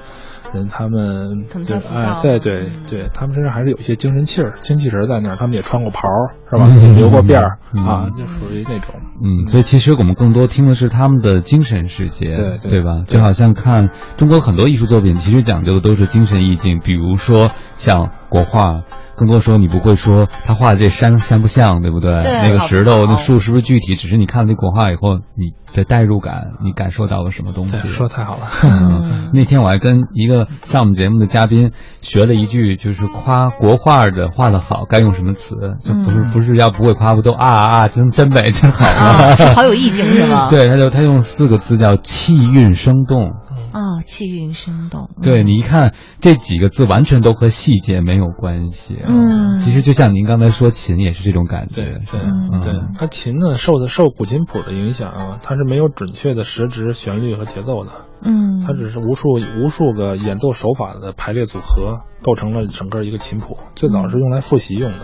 [0.54, 1.34] 人他们
[1.66, 5.36] 对哎对对对，他们身上还是有一些精神气儿、精气神在那儿。
[5.36, 6.08] 他们也穿过袍
[6.50, 6.68] 是吧？
[6.68, 8.94] 也留过辫儿啊，就属于那种。
[9.22, 13.02] 嗯，所以其实我们更多听的是他们的精神世界，对对吧？
[13.06, 18.82] 就好像看中国很多艺术作品，其实讲究的都是精神意境，比如说像国画。
[19.22, 22.10] 更多说你不会说他画的这山像不像，对不对？
[22.12, 23.94] 那个石头、那树是不是具体？
[23.94, 27.76] 只是你看了这国画以后，你的代入感，你感受到了什么东西？
[27.86, 28.48] 说太好了。
[29.32, 31.70] 那天我还跟一个上我们节目的嘉宾
[32.00, 35.76] 学了一句，就是夸国画的画的好，该用什么词？
[35.80, 39.36] 就不是不是要不会夸不都啊啊，真真美真好啊？
[39.36, 40.48] 是好有意境是吗？
[40.50, 43.30] 对，他就他用四个字叫气韵生动。
[43.72, 45.10] 啊，气韵生动。
[45.22, 48.96] 对你一看这几个字，完全都和细节没有关系。
[49.02, 51.74] 嗯，其实就像您刚才说琴也是这种感觉。
[51.74, 52.20] 对对
[52.64, 57.90] 对，它琴呢受的受古琴谱的影响啊，它是没有准确的时值、旋律和节奏的。
[58.22, 59.28] 嗯，它只是无数
[59.60, 63.56] 无数个演奏手法的排列组合构成了整个一个琴谱。
[63.74, 64.98] 最早是用来复习用的，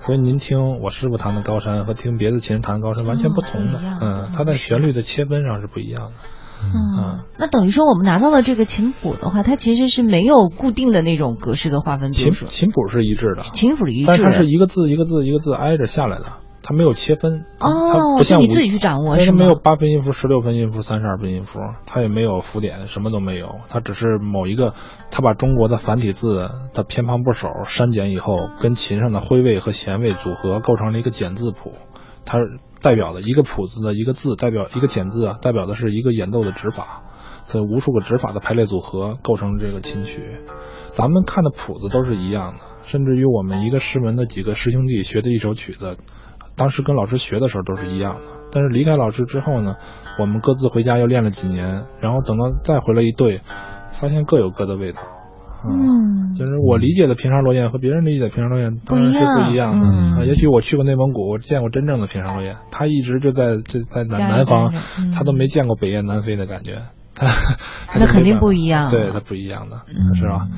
[0.00, 3.80] 所以您听我师傅弹的高山和听别的琴人弹的高山完全不同的。
[4.00, 6.12] 嗯，它在旋律的切分上是不一样的。
[6.62, 12.12] 嗯，那等于说我们拿到了这个琴谱的话，它其实是没有固定的那种格式的划分。
[12.12, 16.24] 琴琴谱是一致的，琴谱一致，但它是一个字一个字一个字挨着下来的，
[16.62, 17.44] 它没有切分。
[17.60, 19.38] 哦，是你自己去掌握是吗？
[19.38, 23.56] 没有八分音符、十六分音符、三十二分音符，它也没有符点，什么都没有。
[23.68, 24.74] 它只是某一个，
[25.10, 31.72] 它把中国的繁体字的偏旁部首删减以后，跟琴上的徽位和弦位组合，构成了一个简字谱。
[32.24, 32.38] 它。
[32.86, 37.02] 代表的一个谱子的一个字，代表一个简字啊，代表的是一个演奏的指法，
[37.42, 40.22] 所以无数个指法的排列组合构成这个琴曲。
[40.92, 45.96] 咱们看的谱子都是一样的，甚至于我们一个师门的几个师兄弟学的一首曲子，
[46.54, 48.20] 当时跟老师学的时候都是一样的。
[48.52, 49.74] 但是离开老师之后呢，
[50.20, 53.40] 我们各自回家又练了几年，然后等到再回来一对，
[53.90, 55.00] 发现各有各的味道。
[55.64, 59.88] 嗯，就是我理解的平沙落雁和别人理解的平沙落雁当然是不一样的。
[59.88, 60.24] 啊。
[60.24, 64.74] 也许我去过内蒙古，我见过真正的平沙落雁，他一直就在这在南南方，
[65.14, 66.82] 他都没见过北雁南飞的感觉。
[67.98, 69.80] 那肯定不一样， 对，它不一样的，
[70.14, 70.48] 是吧？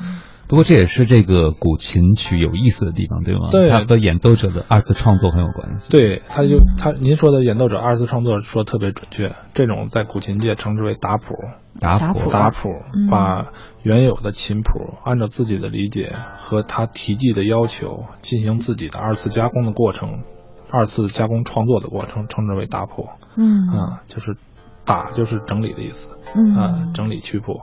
[0.49, 3.47] 不过这也是这个古琴曲有意思的地方，对吗？
[3.51, 5.91] 对，它和演奏者的二次创作很有关系。
[5.91, 11.35] 对，他就他您说的演奏者二次创作说特别准确，这种在古琴界称之为打谱。
[11.79, 12.69] 打谱，打谱，
[13.11, 20.23] 把原有的琴谱按照自己的理解和他题记的要求进行自己的二次加工的过程，
[20.71, 23.07] 二次加工创作的过程称之为打谱。
[23.37, 24.35] 嗯，啊，就是
[24.83, 26.17] 打就是整理的意思。
[26.35, 27.61] 嗯，啊，整理曲谱，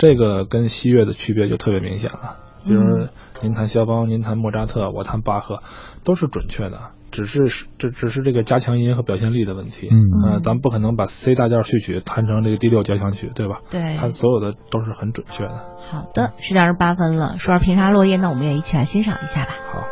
[0.00, 2.38] 这个跟西乐的区别就特别明显了。
[2.64, 3.06] 比如
[3.42, 5.62] 您弹肖邦，您弹莫扎特，我弹巴赫，
[6.06, 6.92] 都是准确的。
[7.10, 13.60] 只是这只是这个加强音和表现力的问题，嗯，呃，咱们不可能把 C 大调序曲弹成这个第六交响曲，对吧？
[13.68, 15.66] 对，它所有的都是很准确的。
[15.90, 19.50] 好的，十点二十八分了，说完平沙落叶，那我们也一起来欣赏一下吧。
[19.70, 19.86] 好。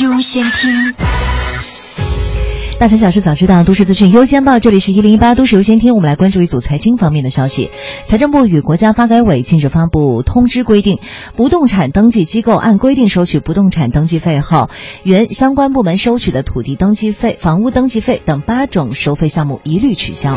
[0.00, 1.23] 优先听。
[2.80, 4.58] 大城小事早知道，都市资讯优先报。
[4.58, 7.70] 这里是一零一八都市优先听，我们来关注一组财经方面的消息。
[8.02, 10.98] 财政部与国家发改委近日发布通知，规定
[11.36, 14.68] 不动产登记机构按规定收取不动产登记费后，
[15.04, 20.36] 原相关部门收取的土地登记费、房屋登记费等八种收费项目一律取消。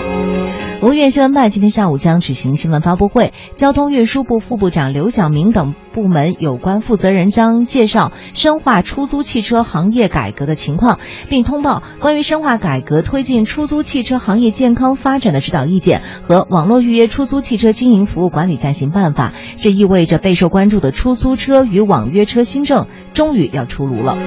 [0.79, 19.31] 国务院新闻办今天下午将举行新闻发布会，交通运输部副部长刘晓明等部门有关负责人将介绍深化出租汽车行业改革的情况，并通报关于深化改革推进出租汽车行业健康发展的指导意见和网络预约出租汽车经营服务管理暂行办法。
[19.61, 24.17] 这意味着备受关注的出租车与网约车新政终于要出炉了。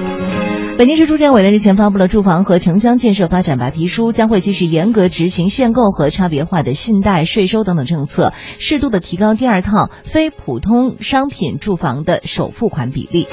[0.79, 13.27] 北京市住建委的日前发布了住房和城乡建设发展白皮书，将会继续严格执行限购和差别化的信贷、税收等等政策，适度的提高第二套非普通商品住房的首付款比例。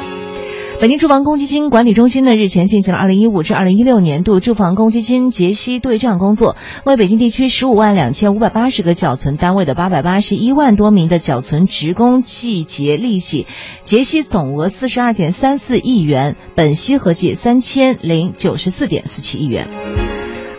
[0.81, 6.55] 北京住房公积金管理中心呢日前进行了二零一五至二零一六年度住房公积金结息对账工作，
[6.85, 13.49] 为北京地区十五万两千五百八十个缴存单位的八百八十一万多名的缴存职工计结利息，
[13.83, 20.08] 结息总额四十二点三四亿元，本息合计三千零九十四点四七亿元。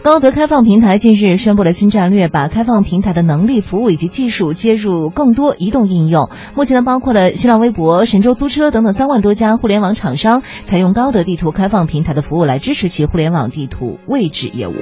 [0.01, 6.29] 高德开放平台近日宣布了新战略，把开放平台的能力、服务以及技术接入更多移动应用。
[6.55, 14.73] 目前呢，包括了新浪微博、神州租车等等三万多家互联网厂商，采用高德地图开放平台的服务来支持其互联网地图位置业务。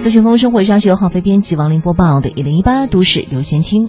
[0.00, 3.88] 资讯风生活上是由浩飞编辑，王林播报的《一零一八都市优先听》。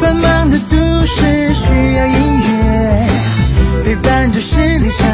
[0.00, 0.76] 繁忙的都
[1.06, 3.06] 市需要音乐
[3.84, 5.13] 陪伴着十里长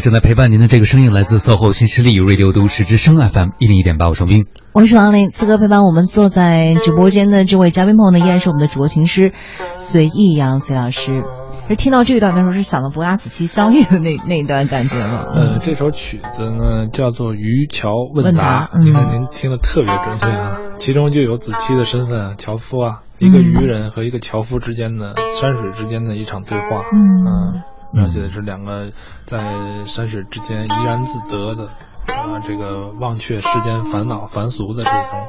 [0.00, 5.28] 正在陪伴您的这个声音来自 SOHO 新势力 Radio 都市之声 FM 一零一点八，我是冰，我是王林。
[5.28, 9.32] 此刻陪伴我们坐在直播间的这位嘉宾朋友呢，依然是我们的主播琴师
[9.78, 11.22] 随意阳隋老师。
[11.68, 15.26] 而听到这一段的时候，是想到伯牙子期相遇的那那一段感觉吗？
[15.34, 27.62] 呃，这首曲子呢叫做《渔樵问答》，你看您听的特别准确啊，其中就有子期的身份，樵夫啊，一个渔人和一个樵夫之间的山水之间的一场对话，嗯。
[27.92, 28.92] 描写的是两个
[29.24, 31.64] 在山水之间怡然自得的
[32.06, 35.28] 啊，这个忘却世间烦恼凡俗的这种。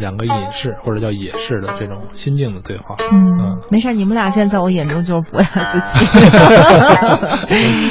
[0.00, 6.04] 两个隐士或者叫野士的这种心境的对话，嗯，没事，你们俩现在在我眼中就是伯牙子期，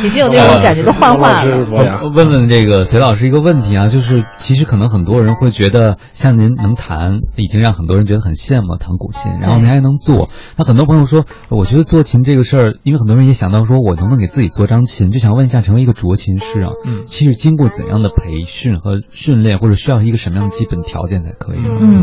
[0.05, 2.09] 已经有那种感觉都幻化了。
[2.13, 10.29] 问问这个隋老师一个问题啊，就是其实可能很多人会觉得，像您能弹，已经让很多人觉得很羡慕弹古琴，然后您还能做。
[10.57, 21.59] 那很多朋友说，我觉得做琴这个事儿，因为很多人也想到说我能不能给自己做张琴，就想问一下，成为一个酌琴师啊，嗯，其实经过怎样的培训和训练，或者需要一个什么样的基本条件才可以？
[21.59, 21.98] 嗯，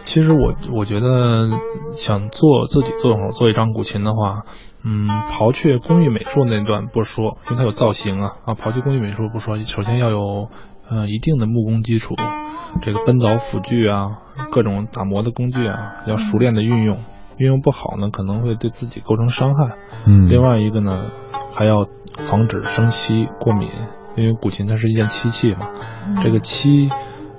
[0.00, 1.48] 其实我我觉得
[1.96, 4.44] 想做自己做做一张古琴的话，
[4.82, 10.48] 嗯，刨去工艺美术那段不说，因为它有造型啊啊，刨去工艺美术不说，首先要有
[10.88, 12.14] 呃一定的木工基础，
[12.80, 16.96] 这个奔凿斧锯啊，各种打磨的工具啊，要熟练的运用，
[17.36, 19.76] 运用不好呢可能会对自己构成伤害。
[20.06, 21.10] 嗯，另外一个呢，
[21.54, 21.86] 还要
[22.16, 23.68] 防止生漆过敏，
[24.16, 25.68] 因为古琴它是一件漆器嘛。
[26.22, 26.88] 这个漆，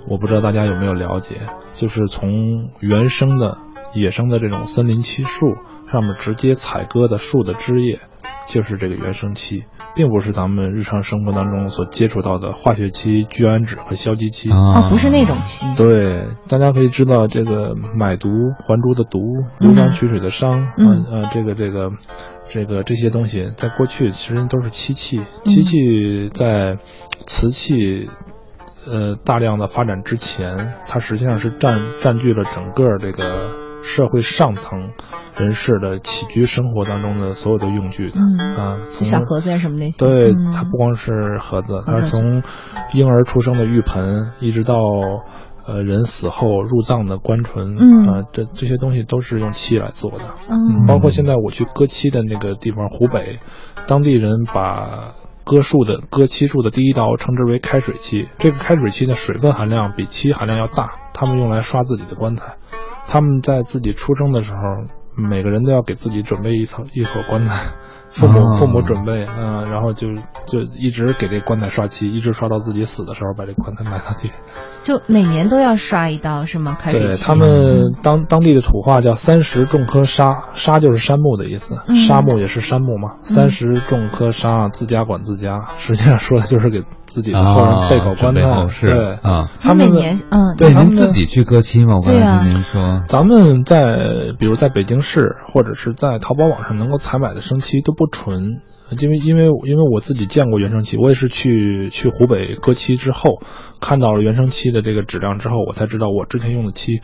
[0.08, 1.36] 我不知道大家有没有了解，
[1.74, 3.58] 就是从原生的
[3.94, 5.48] 野生的这种森林漆树
[5.92, 8.00] 上面直接采割的树的枝叶，
[8.48, 9.64] 就是这个原生漆。
[9.94, 15.66] 并不是咱们日常生活当中所接触到的化学漆、聚氨酯和硝基漆啊，不是那种漆。
[15.76, 21.90] 对，大家可以知道这个买椟还珠的椟，流觞取水的觞，嗯呃，这个这个
[22.48, 25.22] 这个这些东西，在过去其实都是漆器。
[25.44, 26.78] 漆器在
[27.26, 28.10] 瓷器
[28.86, 33.24] 呃大量的发展之前，它实际上是占占据了整个这个
[33.82, 34.92] 社会上层。
[35.38, 38.20] 人士的起居生活当中的所有的用具的
[38.62, 39.98] 啊，小盒子呀什么那些。
[39.98, 42.44] 对，它不光是盒子，它是从
[42.94, 44.76] 婴儿出生的浴盆，一直到
[45.66, 50.26] 呃人死后入葬的棺椁，啊，这这些东西都是用漆来做的。
[50.50, 53.40] 嗯，包括现在我去割漆的那个地方，湖北，
[53.88, 55.14] 当地人把
[55.52, 58.30] 割树的割漆树的第一刀称之为开水漆。
[58.38, 62.56] 这个开水漆的水分含量比漆含量要大，他们用来刷自己的棺材。
[63.06, 64.60] 他们在自己出生的时候。
[65.14, 67.76] 每个人都要给自己准备一层一口棺材，
[68.12, 70.10] 父母父母准备，嗯，然后就
[70.46, 74.30] 就一直给这棺材刷漆，一直刷到自己死的时候把这棺材埋到地。
[74.84, 76.76] 就每年都要刷一道是吗？
[76.80, 83.18] 开始对他们当当地的土话叫三十种科沙，沙就是杉木的意思，沙木也是杉木嘛。
[83.22, 88.42] 三十种科沙，自家管自家，实际上说的就是给自己的后人配口棺材。
[88.82, 91.98] 对啊，他们每年嗯，对您自己去割漆吗？
[91.98, 98.62] 我刚才听您说，咱们在比如在北京市或者是在淘宝网上能够采买的生漆都不纯。
[99.00, 103.42] 因为因为因为我自己见过原生漆，我也是去去湖北割漆之后，
[103.80, 107.00] 看到了原生漆的这个质量之后，我才知道我之前用的漆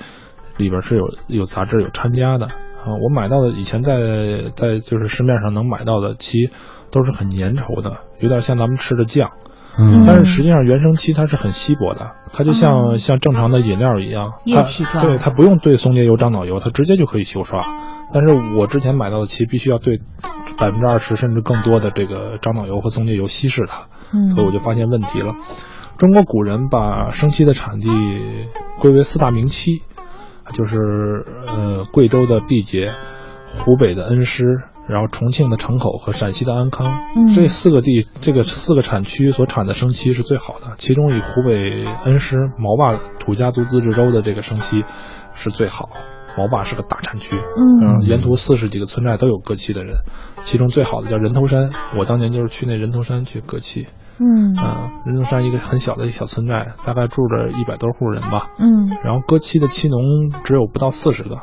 [0.57, 2.99] 里边是有有杂质有掺加的啊。
[3.01, 6.49] 我买到的以前在在就是市面上能买到的漆
[6.91, 9.31] 都是很粘稠的，有点像咱们吃的酱。
[9.79, 15.05] 嗯，但是实际上原生漆它是很稀薄的，它就像像正常的饮料一样，液体状。
[15.05, 17.63] 对，它不用兑松节油、樟脑油，它直接就可以修刷。
[18.11, 20.01] 但是我之前买到的漆必须要兑
[20.57, 23.87] 百分之二十甚至更多的这个樟脑油和松节油稀释它，
[24.35, 25.35] 所以我就发现问题了。
[25.97, 27.89] 中国古人把生漆的产地
[28.79, 29.81] 归为四大名漆，
[30.53, 30.77] 就是
[31.47, 32.91] 呃贵州的毕节、
[33.45, 34.45] 湖北的恩施。
[34.89, 36.97] 然后重庆的城口和陕西的安康，
[37.35, 40.75] 这四个地，这个四个产区所产的生漆是最好的。
[40.77, 44.85] 其中以湖北恩施毛坝土家族自治州的这个生漆
[45.33, 45.89] 是最好。
[46.37, 49.95] 毛坝是个大产区，嗯，沿途四十几个村寨都有割漆的人，
[50.43, 51.71] 其中最好的叫人头山。
[51.97, 53.87] 我当年就是去那人头山去割漆，
[54.19, 61.37] 嗯，啊，人头山一个很小的一小村寨，大概住着一百多户人吧，嗯，然后割漆的漆农只有不到四十个，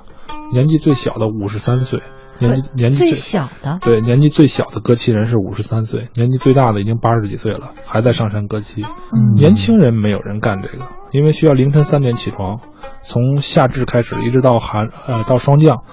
[0.52, 2.00] 年纪最小的五十三岁。
[2.38, 8.82] 年纪年纪最小的对年纪最小的割漆人是五十三岁，年纪最大的已经八十几岁了，还在上山割漆。
[8.82, 12.58] 嗯，年轻人没有人干这个，因为需要凌晨三点起床，
[13.02, 15.84] 从夏至开始一直到寒呃到霜降，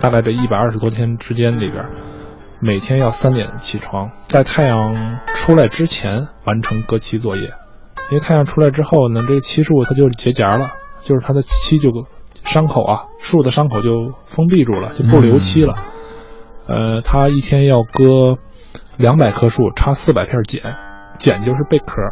[0.00, 1.84] 大概这一百二十多天之间里边，
[2.60, 7.44] 每天要三点起床，在太阳出来之前完成割漆作业，
[8.10, 10.72] 因为太阳出来之后呢，这个漆树它就结荚了，
[11.02, 11.90] 就是它的漆就。
[12.46, 15.74] 伤口啊，树的伤口就封闭住了，就不留漆了。
[16.66, 18.38] 呃，他一天要割
[18.96, 20.76] 两百棵树，插四百片碱，
[21.18, 22.02] 碱就是贝壳。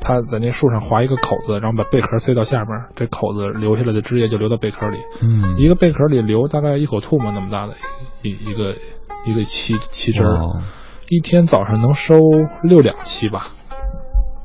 [0.00, 4.98] 他在那树上划一个口子，然后把贝壳塞到下面，这口子留下来的汁液就流到贝壳里。
[5.22, 7.72] 嗯，一个贝壳里流大概一口唾沫那么大的
[8.22, 8.74] 一一个
[9.24, 10.60] 一个漆漆汁儿，
[11.08, 12.16] 一天早上能收
[12.62, 13.46] 六两漆吧？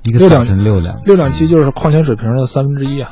[0.06, 3.10] 一个早晨六两，六两漆就是矿泉水瓶的三分之一啊。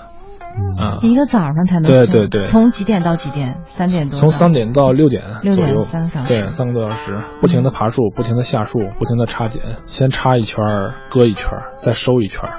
[0.78, 3.62] 啊，一个早上才能对对对，从几点到几点？
[3.66, 4.20] 三点多。
[4.20, 6.28] 从三点到六点六点三个小时。
[6.28, 10.64] 对，三个多小时，不停的爬树，不停的下树，不停的插剪，先插一圈，
[11.10, 12.50] 割一圈，再收一圈，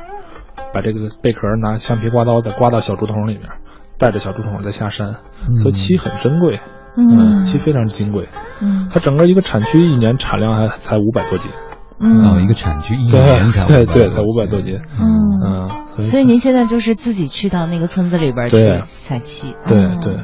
[0.73, 3.49] 把这个贝壳拿橡皮刮刀再刮到小竹筒里面，
[3.99, 5.15] 带着小竹筒再下山。
[5.57, 6.61] 所以漆很珍贵，
[6.97, 8.29] 嗯，漆非常金贵。
[8.61, 11.51] 嗯，它整个一个产区一年产量还才五百多斤。
[12.01, 14.79] 嗯，一个产区一年才对对才五百多斤。
[14.99, 15.41] 嗯
[15.99, 19.55] 嗯，所以您现在就是自己去到那个村子里边去采漆。
[19.67, 20.17] 对对，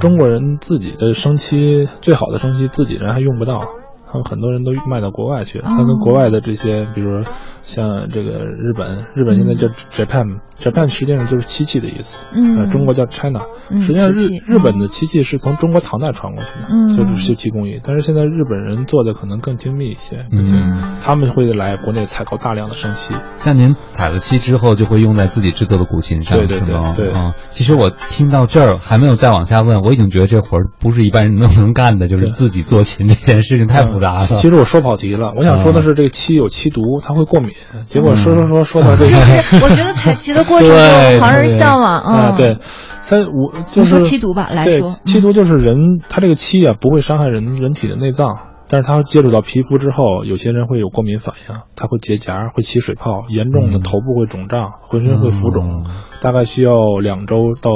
[0.00, 3.66] 中国人自己的生漆最好的生漆自己人还用不到，
[4.06, 5.64] 他们很多人都卖到国外去了。
[5.66, 7.24] 他跟国外的这些，比如
[7.66, 12.24] 像这个日本，日本现在叫 Japan，Japan 实际上就是漆器的意思。
[12.32, 13.40] 嗯，中国叫 China，
[13.80, 17.80] 实际上日日本的漆器是从中国唐代传过去的，嗯就是修漆工艺。
[17.82, 23.14] 但是现在日本人做的可能更精密一些，嗯，他们会来国内采购大量的生漆。
[23.36, 27.12] 像您采了漆之后，就会用在自己制作的古琴上，对对对对。
[27.50, 34.24] 其实我听到这儿还没有再往下问，我已经觉得这活儿不是一般人能能干的，就是自己做琴这件事情太复杂了。
[34.24, 37.55] 其实我说跑题了，我想说的是这个漆有漆毒，它会过敏。
[37.84, 39.10] 结果说说说说到这个，
[39.64, 42.58] 我觉得采集的过程中旁人向往啊，对，
[43.06, 45.76] 它我就是说七毒吧来说，七毒就是人，
[46.08, 55.84] 他这个七啊不会伤害人人体的内脏，但是它接触到皮肤之后，有些人会有过敏反应，它会结痂，会起水泡，严重的头部会肿胀，浑身会浮肿，
[56.20, 57.70] 大概需要两周到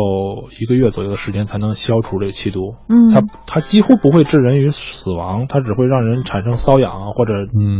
[0.60, 2.74] 一个月左右的时间才能消除这个气毒。
[2.88, 7.34] 嗯，它它几乎不会致人于死亡，它只会让人产生瘙痒或者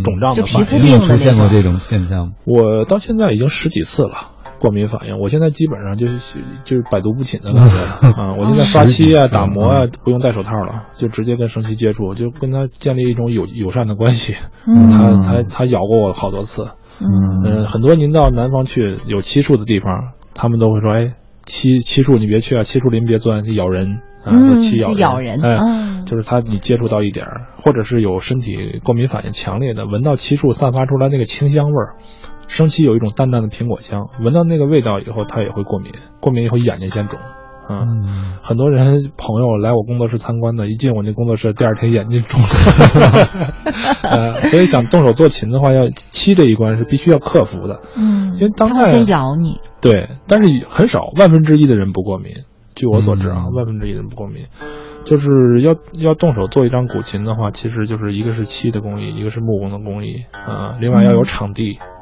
[0.04, 0.82] 肿胀的反应。
[0.82, 2.32] 你有出现过这种现象？
[2.44, 4.39] 我到现在已经十几次了。
[4.60, 7.76] 过敏反应，我现在基本上就是就是百毒不侵的感觉
[8.20, 8.34] 啊！
[8.38, 14.36] 我现在刷漆啊、打磨啊，不用戴手套了，就直接跟生漆接触，就跟他建立一种友友善的关系。
[14.66, 16.68] 他他他咬过我好多次。
[17.00, 21.14] 嗯，很多您到南方去有漆树的地方，他们都会说：“哎，
[21.46, 31.96] 漆漆树你别去啊，漆树林别钻，咬人啊，漆咬人。”哎，就是他你接触到一点儿，或者是有身体过敏反应强烈的，闻到漆树散发出来那个清香味儿。
[32.50, 35.92] 生漆有一种淡淡的苹果香，闻到那个味道以后，他也会过敏。
[36.18, 37.20] 过敏以后眼睛先肿，
[37.68, 37.86] 啊，
[38.42, 42.48] 很多人朋友来我工作室参观的，一进我那工作室，第二天眼睛肿了。
[44.02, 47.80] 呃，所以想动手做琴的话，要漆这一关是必须要克服的。
[47.96, 49.60] 嗯，因为当代先咬你。
[49.80, 52.32] 对，但是很少，万分之一的人不过敏。
[52.74, 54.46] 据我所知啊，万分之一的人不过敏。
[55.04, 61.78] 就是要要动手做一张古琴的话，其实就是一个是漆的工艺，一个是木工的工艺啊，另外要有场地。
[61.80, 61.99] 嗯，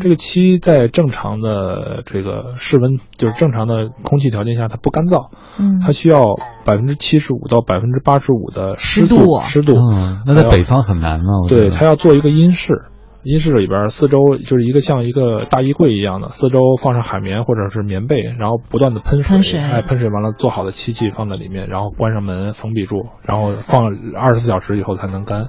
[0.00, 5.30] 这个漆在正常的这个室温，就是正常的空气条件下，它不干燥。
[5.58, 6.22] 嗯，它需要
[6.64, 9.40] 百分之七十五到百分之八十五的湿度。
[9.40, 11.24] 湿度，嗯，那在北方很难呢。
[11.48, 12.74] 对，它要做一个阴室，
[13.22, 23.86] 阴室里边四周就是一个像一个大衣柜一样的，四周放上海绵或者是棉被，然后不断的喷水，哎，喷水完了，做好的漆器放在里面，然后关上门封闭住，然后放
[24.16, 25.46] 二十四小时以后才能干。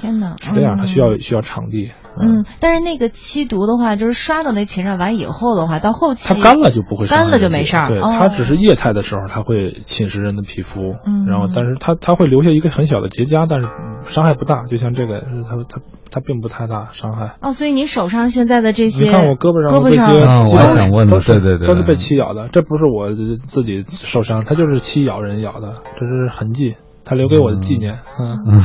[0.00, 1.90] 天哪，是这样，它需要需要场地。
[2.18, 7.88] 嗯，但是那个漆毒的话，就是刷到那琴上完以后的话，到后期它干了就不会干了就没事儿。
[7.88, 10.80] 对，它只是液态的时候，它会侵蚀人的皮肤。
[11.06, 13.68] 嗯，然后但是它它会留下一个很小的结痂，但是
[14.02, 14.66] 伤害不大。
[14.66, 17.36] 就像这个，它它它并不太大伤害。
[17.40, 22.48] 哦，所以你手上现在的这些，你看我胳膊上这些，我还想问呢，对对对，都是被漆咬的。
[22.48, 26.76] 这不是我自己受伤，它就是漆咬人咬的，这是痕迹。
[27.10, 28.38] 他留给我的纪念嗯。
[28.46, 28.62] 嗯。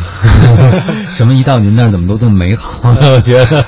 [1.10, 3.66] 什么一到您那儿怎么都这么美好 我觉得。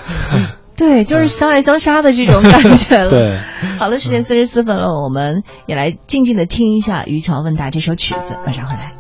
[0.76, 3.10] 对就是相爱相杀的这种 感觉了。
[3.10, 3.40] 对。
[3.80, 8.94] 好的时间四十四分了我们也来静静的听一下于桥问答这首曲子晚上回来。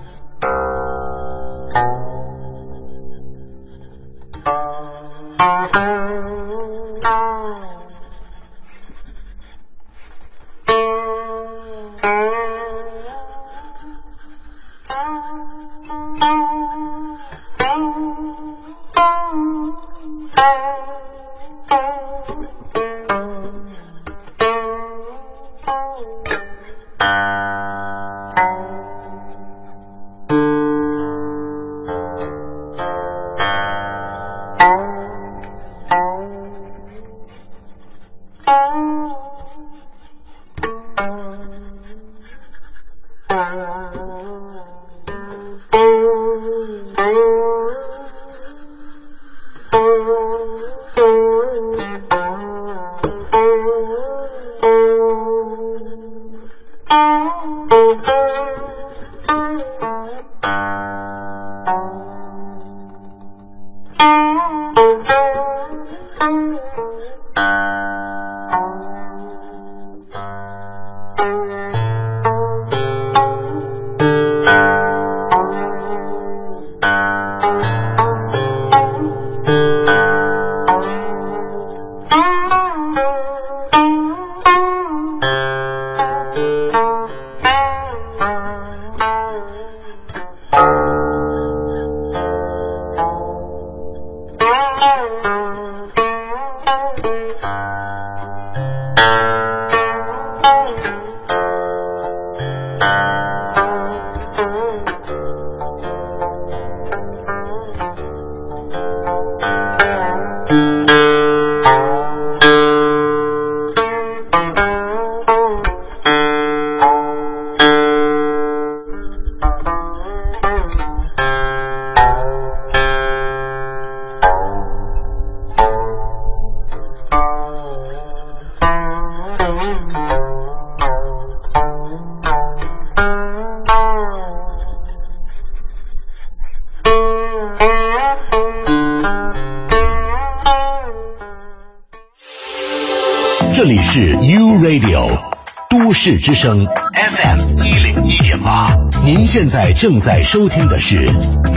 [146.37, 148.71] 声 FM 一零一点八，
[149.03, 151.09] 您现在正在收听的是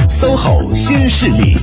[0.09, 1.55] SOHO 新势力。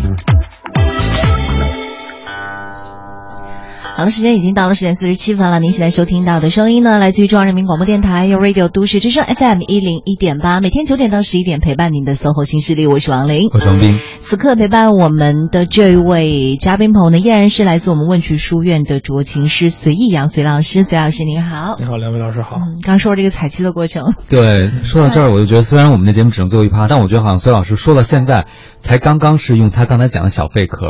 [3.97, 5.57] 好的，时间已经到了十点四十七分了。
[5.59, 13.97] 您现在收听到的声音呢，来自于中央人民广播电台 u Radio 都市之声 FM 一零一点八，每天九点到十一点陪伴您的 SOHO 新势力，我是王琳，我是王斌。
[14.19, 22.57] 此刻陪伴我们的这位嘉宾朋友呢，依然是来自我们问渠书院的酌情师隋逸阳隋老师，隋老师您好，你好，两位老师好。
[22.83, 28.45] 刚说这个采期的过程，对，说到这儿我就觉得，虽然我们的节目只能最后一趴，但我觉得好像隋老师说到现在。
[28.87, 30.87] 才刚刚是用他刚才讲的小贝壳，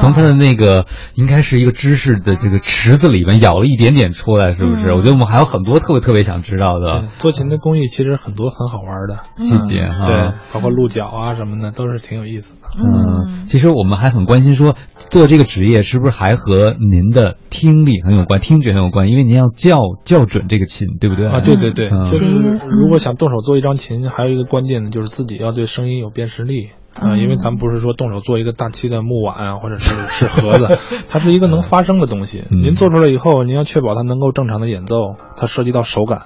[0.00, 0.86] 从他的那个
[1.16, 4.92] 应该是一个知识的这个池子里面舀了一点点出来，是不是？
[4.92, 7.08] 我觉得我们还有很多特别特别想知道的。
[7.18, 12.68] 做琴的工艺其实很多很好玩的细节哈，对，包括鹿角啊什么的，都是挺有意思的。
[12.78, 19.08] 嗯，其实我们还很关心说，做这个职业是不是还和您的听力很有关，听觉很有关？
[19.08, 21.26] 因为您要校校准这个琴，对不对？
[21.26, 26.68] 啊，对对对，就是如果想动手做一张琴，还有一个关键的就是自己要对声音有辨识力。
[26.94, 30.78] 啊，因为咱们不是说动手做一个大漆的木碗啊，或者是是盒子，
[31.08, 32.44] 它是一个能发声的东西。
[32.50, 36.20] 您做出来以后，您要确保它能够正常的演奏，它涉及到手感，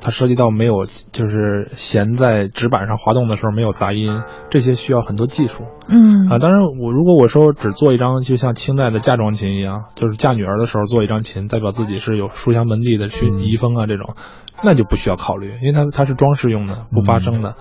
[0.00, 5.64] 它涉及到没有就是弦在纸板上滑动的时候没有杂音，这些需要很多技术。
[5.88, 14.14] 嗯啊，当然我如果我说只做一张，就像清代的嫁妆琴一样，就是嫁女儿的时候做一张琴，代表自己是有书香门第的去遗风啊这种，
[14.62, 17.54] 那就不需要考虑，因为它它是装饰用的，不发声的。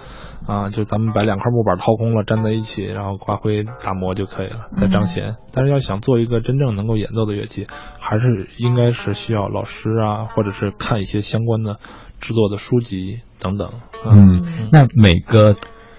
[0.50, 5.36] 啊，就咱们把两块木板掏空了，粘在一起，然后刮灰打磨就可以了，再张弦。
[5.54, 7.68] 但是要想做一个真正能够演奏的乐器，
[8.00, 11.78] 还是应该是需要老师啊，或者是看一些相关的
[12.20, 13.72] 制作的书籍等等。
[14.06, 15.56] 嗯，那每个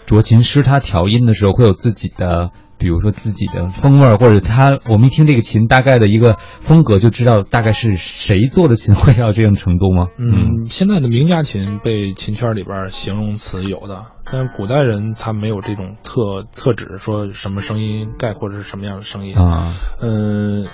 [0.06, 2.50] 酌琴师他调音的时候会有自己的。
[2.80, 10.06] 比如说自己的风味儿，或者他，我们一听这个琴大概的一个风格，就知道大概是谁做的琴会到这种程度吗？
[10.16, 19.74] 嗯，现在的名家琴被琴圈里边形容词有的，但古代人他没有这种特特指，说什么声音概括是什么样的声音啊？
[20.00, 20.66] 嗯，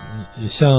[0.46, 0.70] 像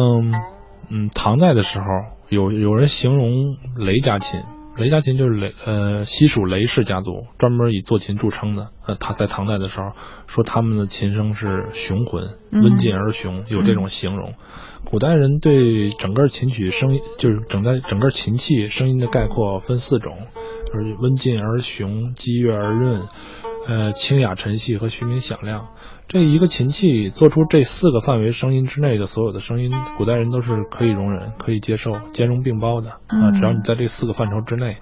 [0.90, 1.86] 嗯唐代的时候，
[2.30, 4.40] 有有人形容雷家琴。
[4.78, 8.70] 雷家琴就是雷，呃，西蜀雷氏家族专门以做琴著称的。
[8.86, 9.94] 呃，他在唐代的时候
[10.28, 14.34] 说他们的琴声是雄浑、温进而雄，有这种形容。
[14.86, 20.16] 古代人对整个琴曲声音，就是整个整个琴器声音的概括分四种，
[20.66, 23.02] 就是温进而雄、激越而润。
[23.68, 25.72] 呃，清雅沉细和虚鸣响亮，
[26.08, 34.78] 这一个琴器做出这四个范围声音之内的所有的声音，古代人都是可以容忍、可以接受、兼容并包的啊，只要你在这四个范畴之内。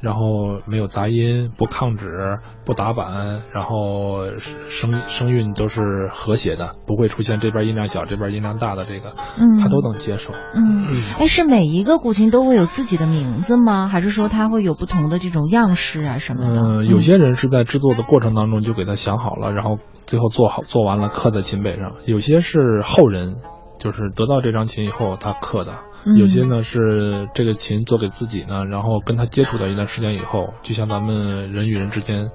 [0.00, 4.36] 然后没有杂音，不抗指，不打板，然后
[4.68, 10.32] 声声韵都是和谐的，不会出现这边音量小，这边音量大的这个，嗯，他都能接受。
[10.54, 10.86] 嗯，
[11.18, 13.88] 哎，是每一个古琴都会有自己的名字吗？
[13.88, 16.60] 还是说它会有不同的这种样式啊什么的？
[16.62, 21.92] 嗯，有些人是在制作的过程当中就给他想好了，然后最后做好做完了刻在琴背上。
[22.06, 23.36] 有些是后人，
[23.78, 25.72] 就是得到这张琴以后他刻的。
[26.16, 32.30] 有些呢是这个琴做给自己呢，然后跟他接触到一段时间以后，就像咱们人与人之间，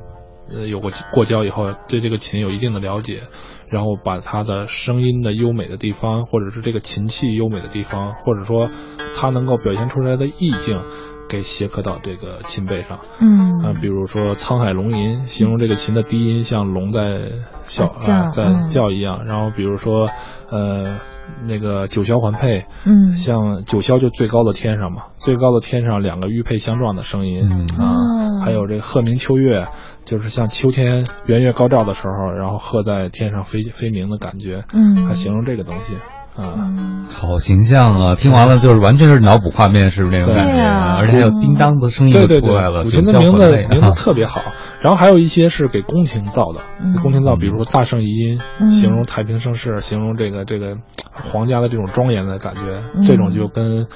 [0.53, 3.23] 呃，有过过交以后，对这个琴有一定的了解，
[3.69, 8.69] 然后把它的声音的优美的地方，或者是这个琴器优美的地方，或者说
[9.15, 10.79] 它能够表现出来的意境，
[11.27, 12.99] 给写刻到这个琴背上。
[13.19, 17.31] 嗯，啊，比如说沧海龙吟，形容这个琴的低音像龙在
[17.65, 19.25] 叫啊，在叫一样。
[19.25, 20.09] 然后比如说，
[20.51, 20.99] 呃。
[21.47, 27.47] 那个九霄环佩，嗯，像九霄就最高的天上嘛，最高的天上两个玉佩相撞的声音
[27.77, 29.68] 啊，还有这个鹤鸣秋月，
[30.06, 35.93] 就是像秋天圆月高照的时候，然后鹤在天上飞飞鸣的感觉，嗯，它形容这个东西。
[36.36, 36.70] 啊，
[37.12, 38.16] 好形象啊！
[38.16, 40.62] 听完了就是完全是脑补画面，是不是那种感觉？
[40.99, 42.84] 而且还有叮当的声音出来了。
[42.84, 44.41] 古琴的名字名字 特别好，
[44.82, 46.62] 然后还有一些是给宫廷造的，
[47.02, 50.78] 宫廷造，比如说大圣遗音，形容太平盛世，形容这个这个
[51.14, 53.88] 皇家的这种庄严的感觉，这种就跟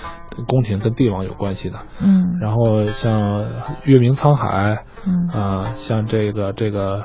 [0.47, 1.79] 宫廷跟帝王有关系的。
[2.01, 3.45] 嗯，然后像
[3.83, 4.85] 月明沧海，
[5.33, 7.03] 啊，像这个这个。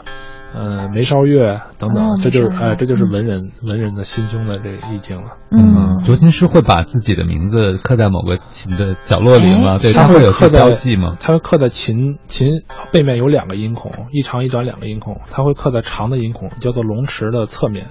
[0.56, 5.36] 嗯，梅梢月等等，这就是哎，这就是文人文人的心胸的这个意境了。
[5.50, 9.78] 嗯，卓琴师会把自己的名字刻在某个琴的角落里吗？
[9.78, 11.16] 对，他会有刻标记吗？
[11.18, 12.62] 他会刻在琴琴
[12.92, 17.86] 背面有两个音孔，一长一短两个音孔，他会刻在长的音孔，叫做龙池的侧面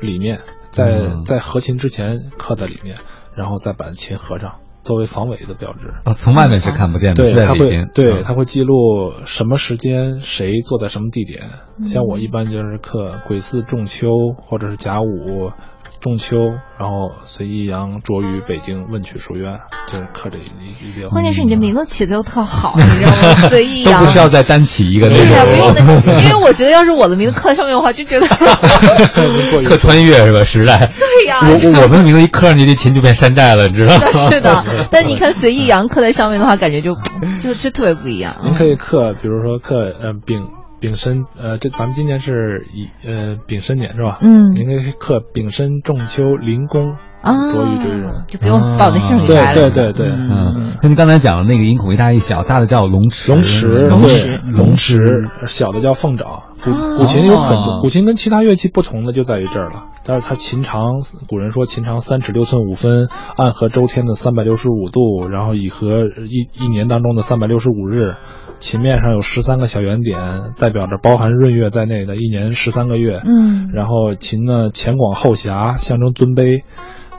[0.00, 0.38] 里面，
[0.70, 2.96] 在在合琴之前刻在里面，
[3.36, 4.54] 然后再把琴合上。
[4.88, 11.42] 作为防伪的标志啊，从外面是看不见的，对，它会对，它会记录什么时间谁坐在什么地点。
[11.86, 15.52] 像我一般就是刻癸巳仲秋或者是甲午
[16.00, 16.36] 仲秋，
[16.78, 21.10] 然后随意阳着于北京问曲书院，就是刻这一一溜。
[21.10, 23.34] 关键是你这名字起的又特好， 你知道吗？
[23.48, 25.26] 随意阳都不需要再单起一个那种。
[25.26, 28.26] 对呀，不用那，因为我觉得要是我的名字刻在上面的话，就觉得
[29.66, 30.44] 特穿越是吧？
[30.44, 30.92] 时代。
[30.98, 31.40] 对呀。
[31.42, 34.06] 我我们的名字一刻上去，这琴就变山寨了，你知道吗？
[34.12, 36.96] 是的，但你看随意阳刻在上面的话，感觉就
[37.40, 38.36] 就就特别不一样。
[38.44, 40.46] 您可以刻，比如说刻呃丙。
[40.80, 44.18] 丙申，呃，这咱们今年是乙，呃，丙申年是吧？
[44.20, 49.54] 嗯，应该刻丙申仲秋临宫啊，着于这人，就不用报的姓里来了。
[49.54, 50.08] 对对对。
[50.08, 55.00] 对，嗯，那你刚才讲的那个音孔一大一小，大的叫龙池，龙池，龙池，龙池，
[55.46, 56.44] 小的叫凤爪。
[56.62, 59.86] 古古琴有很多，古琴跟其他乐器不同的就在于这儿了。
[60.04, 68.14] 但是它琴长，古人说琴长三尺六寸五分，暗合周天的三百六十五度，然后以合一一年当中的三百六十五日。
[68.58, 70.18] 琴面上有十三个小圆点，
[70.58, 73.20] 代表着包含闰月在内的一年十三个月。
[73.24, 76.62] 嗯，然后琴呢前广后狭，象征尊卑，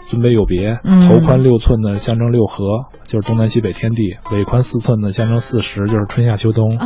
[0.09, 0.79] 尊卑有别。
[1.07, 2.63] 头宽六寸的，象征六合，
[3.05, 6.79] 就是东南西北天地；尾宽四寸的，象征四时，就是春夏秋冬。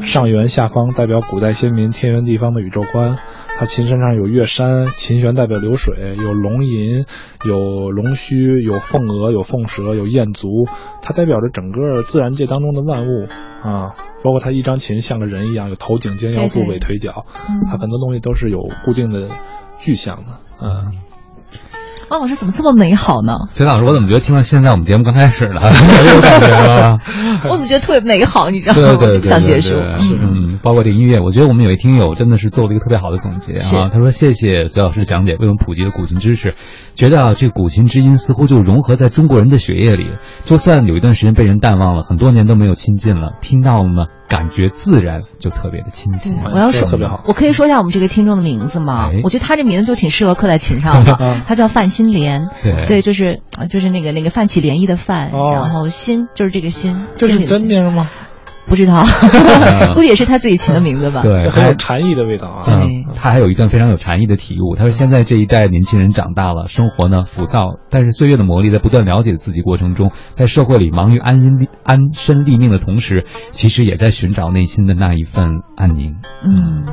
[0.00, 3.18] 上圆下方代表古代先民天圆地方的宇宙观。
[3.58, 7.04] 它琴身上有月山，琴弦代表流水，有龙吟，
[7.46, 10.48] 有龙须，有凤鹅，有凤蛇，有燕足，
[11.02, 13.26] 它代表着整个自然界当中的万物
[13.62, 13.94] 啊，
[14.24, 17.26] 包括它一张琴像个人一样，有头颈肩腰腹尾腿脚，
[17.70, 19.28] 它很多东西都是有固定的
[19.78, 21.09] 具象的，嗯。
[22.10, 23.32] 汪老师怎么这么美好呢？
[23.50, 26.98] 隋老师，我怎么觉得听到现在我们节目刚开始了，没 有感觉了？
[27.48, 28.50] 我怎么觉得特别美好？
[28.50, 28.96] 你知道吗？
[28.96, 29.76] 对对对，想结束。
[29.76, 33.90] 嗯，包括这音乐，我觉得我们有一听友真的是做了一个特别好的总结啊。
[33.92, 36.54] 他说：“谢谢隋老师讲解，为我们普及了古琴知识。
[36.94, 40.10] 觉得啊，这古琴之音似乎就融合在中国人的血液里，
[40.44, 46.36] 就算有一段时间被人淡忘了，很多年都没有亲近了，听到了呢。”感觉自然就特别的亲近。
[46.44, 49.10] 我要说特别好，我可以说一下我们这个听众的名字吗？
[49.24, 51.18] 我觉得他这名字就挺适合刻在琴上的。
[51.48, 53.40] 他叫范新莲，对，就是
[53.70, 58.08] 就是那个那个泛起涟漪的泛，然后心就是这个心，就是真名吗？
[58.68, 59.02] 不知道，
[59.94, 61.22] 估计也是他自己起的名字吧。
[61.22, 62.62] 对，很有禅意的味道啊。
[62.68, 64.76] 嗯，他还有一段非常有禅意的体悟。
[64.76, 76.14] 他说：“现在这一代年轻人长大了，生活呢浮躁，但是岁月的磨砺，在不断了解自己过程中，在社会里忙于安身安身立命的同时，其实也在寻找内心的那一份安宁。”
[76.46, 76.84] 嗯。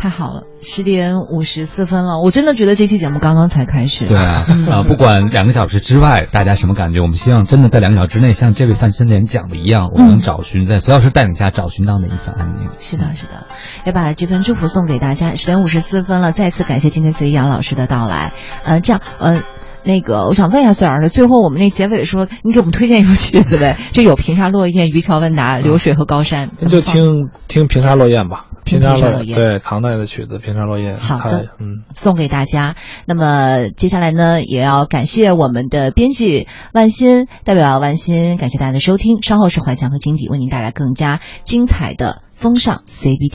[0.00, 4.06] 太好了，十点五十四分了，我真的觉得这期节目刚刚才开始。
[4.06, 12.70] 对啊，啊，不管两个小时之外大家什么感觉，我们希望真的在两个小时之内，像这位范新莲讲的一样，我们能找寻在隋老师带领下找寻到那一份安宁。
[12.78, 13.46] 是的，是的，
[13.84, 15.34] 也把这份祝福送给大家。
[15.34, 18.32] 十点五十四分了，再次感谢今天隋阳老师的到来。
[18.64, 19.42] 呃，这样，呃。
[19.82, 23.78] 那个，我想问一下隋老师，最后我们那结尾说，你给我们推荐一首曲子呗？
[23.92, 28.44] 这有《平沙落雁》《渔樵问答》《流水》和《高山》，那就听听《平沙落雁》吧。
[28.64, 30.96] 平沙落雁，对，唐代的曲子《平沙落雁》。
[30.98, 32.76] 好的，嗯，送给大家。
[33.06, 39.22] 那么接下来呢，也要感谢我们的编辑万鑫，代表万鑫，感谢大家的收听。
[39.22, 43.28] 稍后是怀强和金迪为您带来更加精彩的风尚 CBD。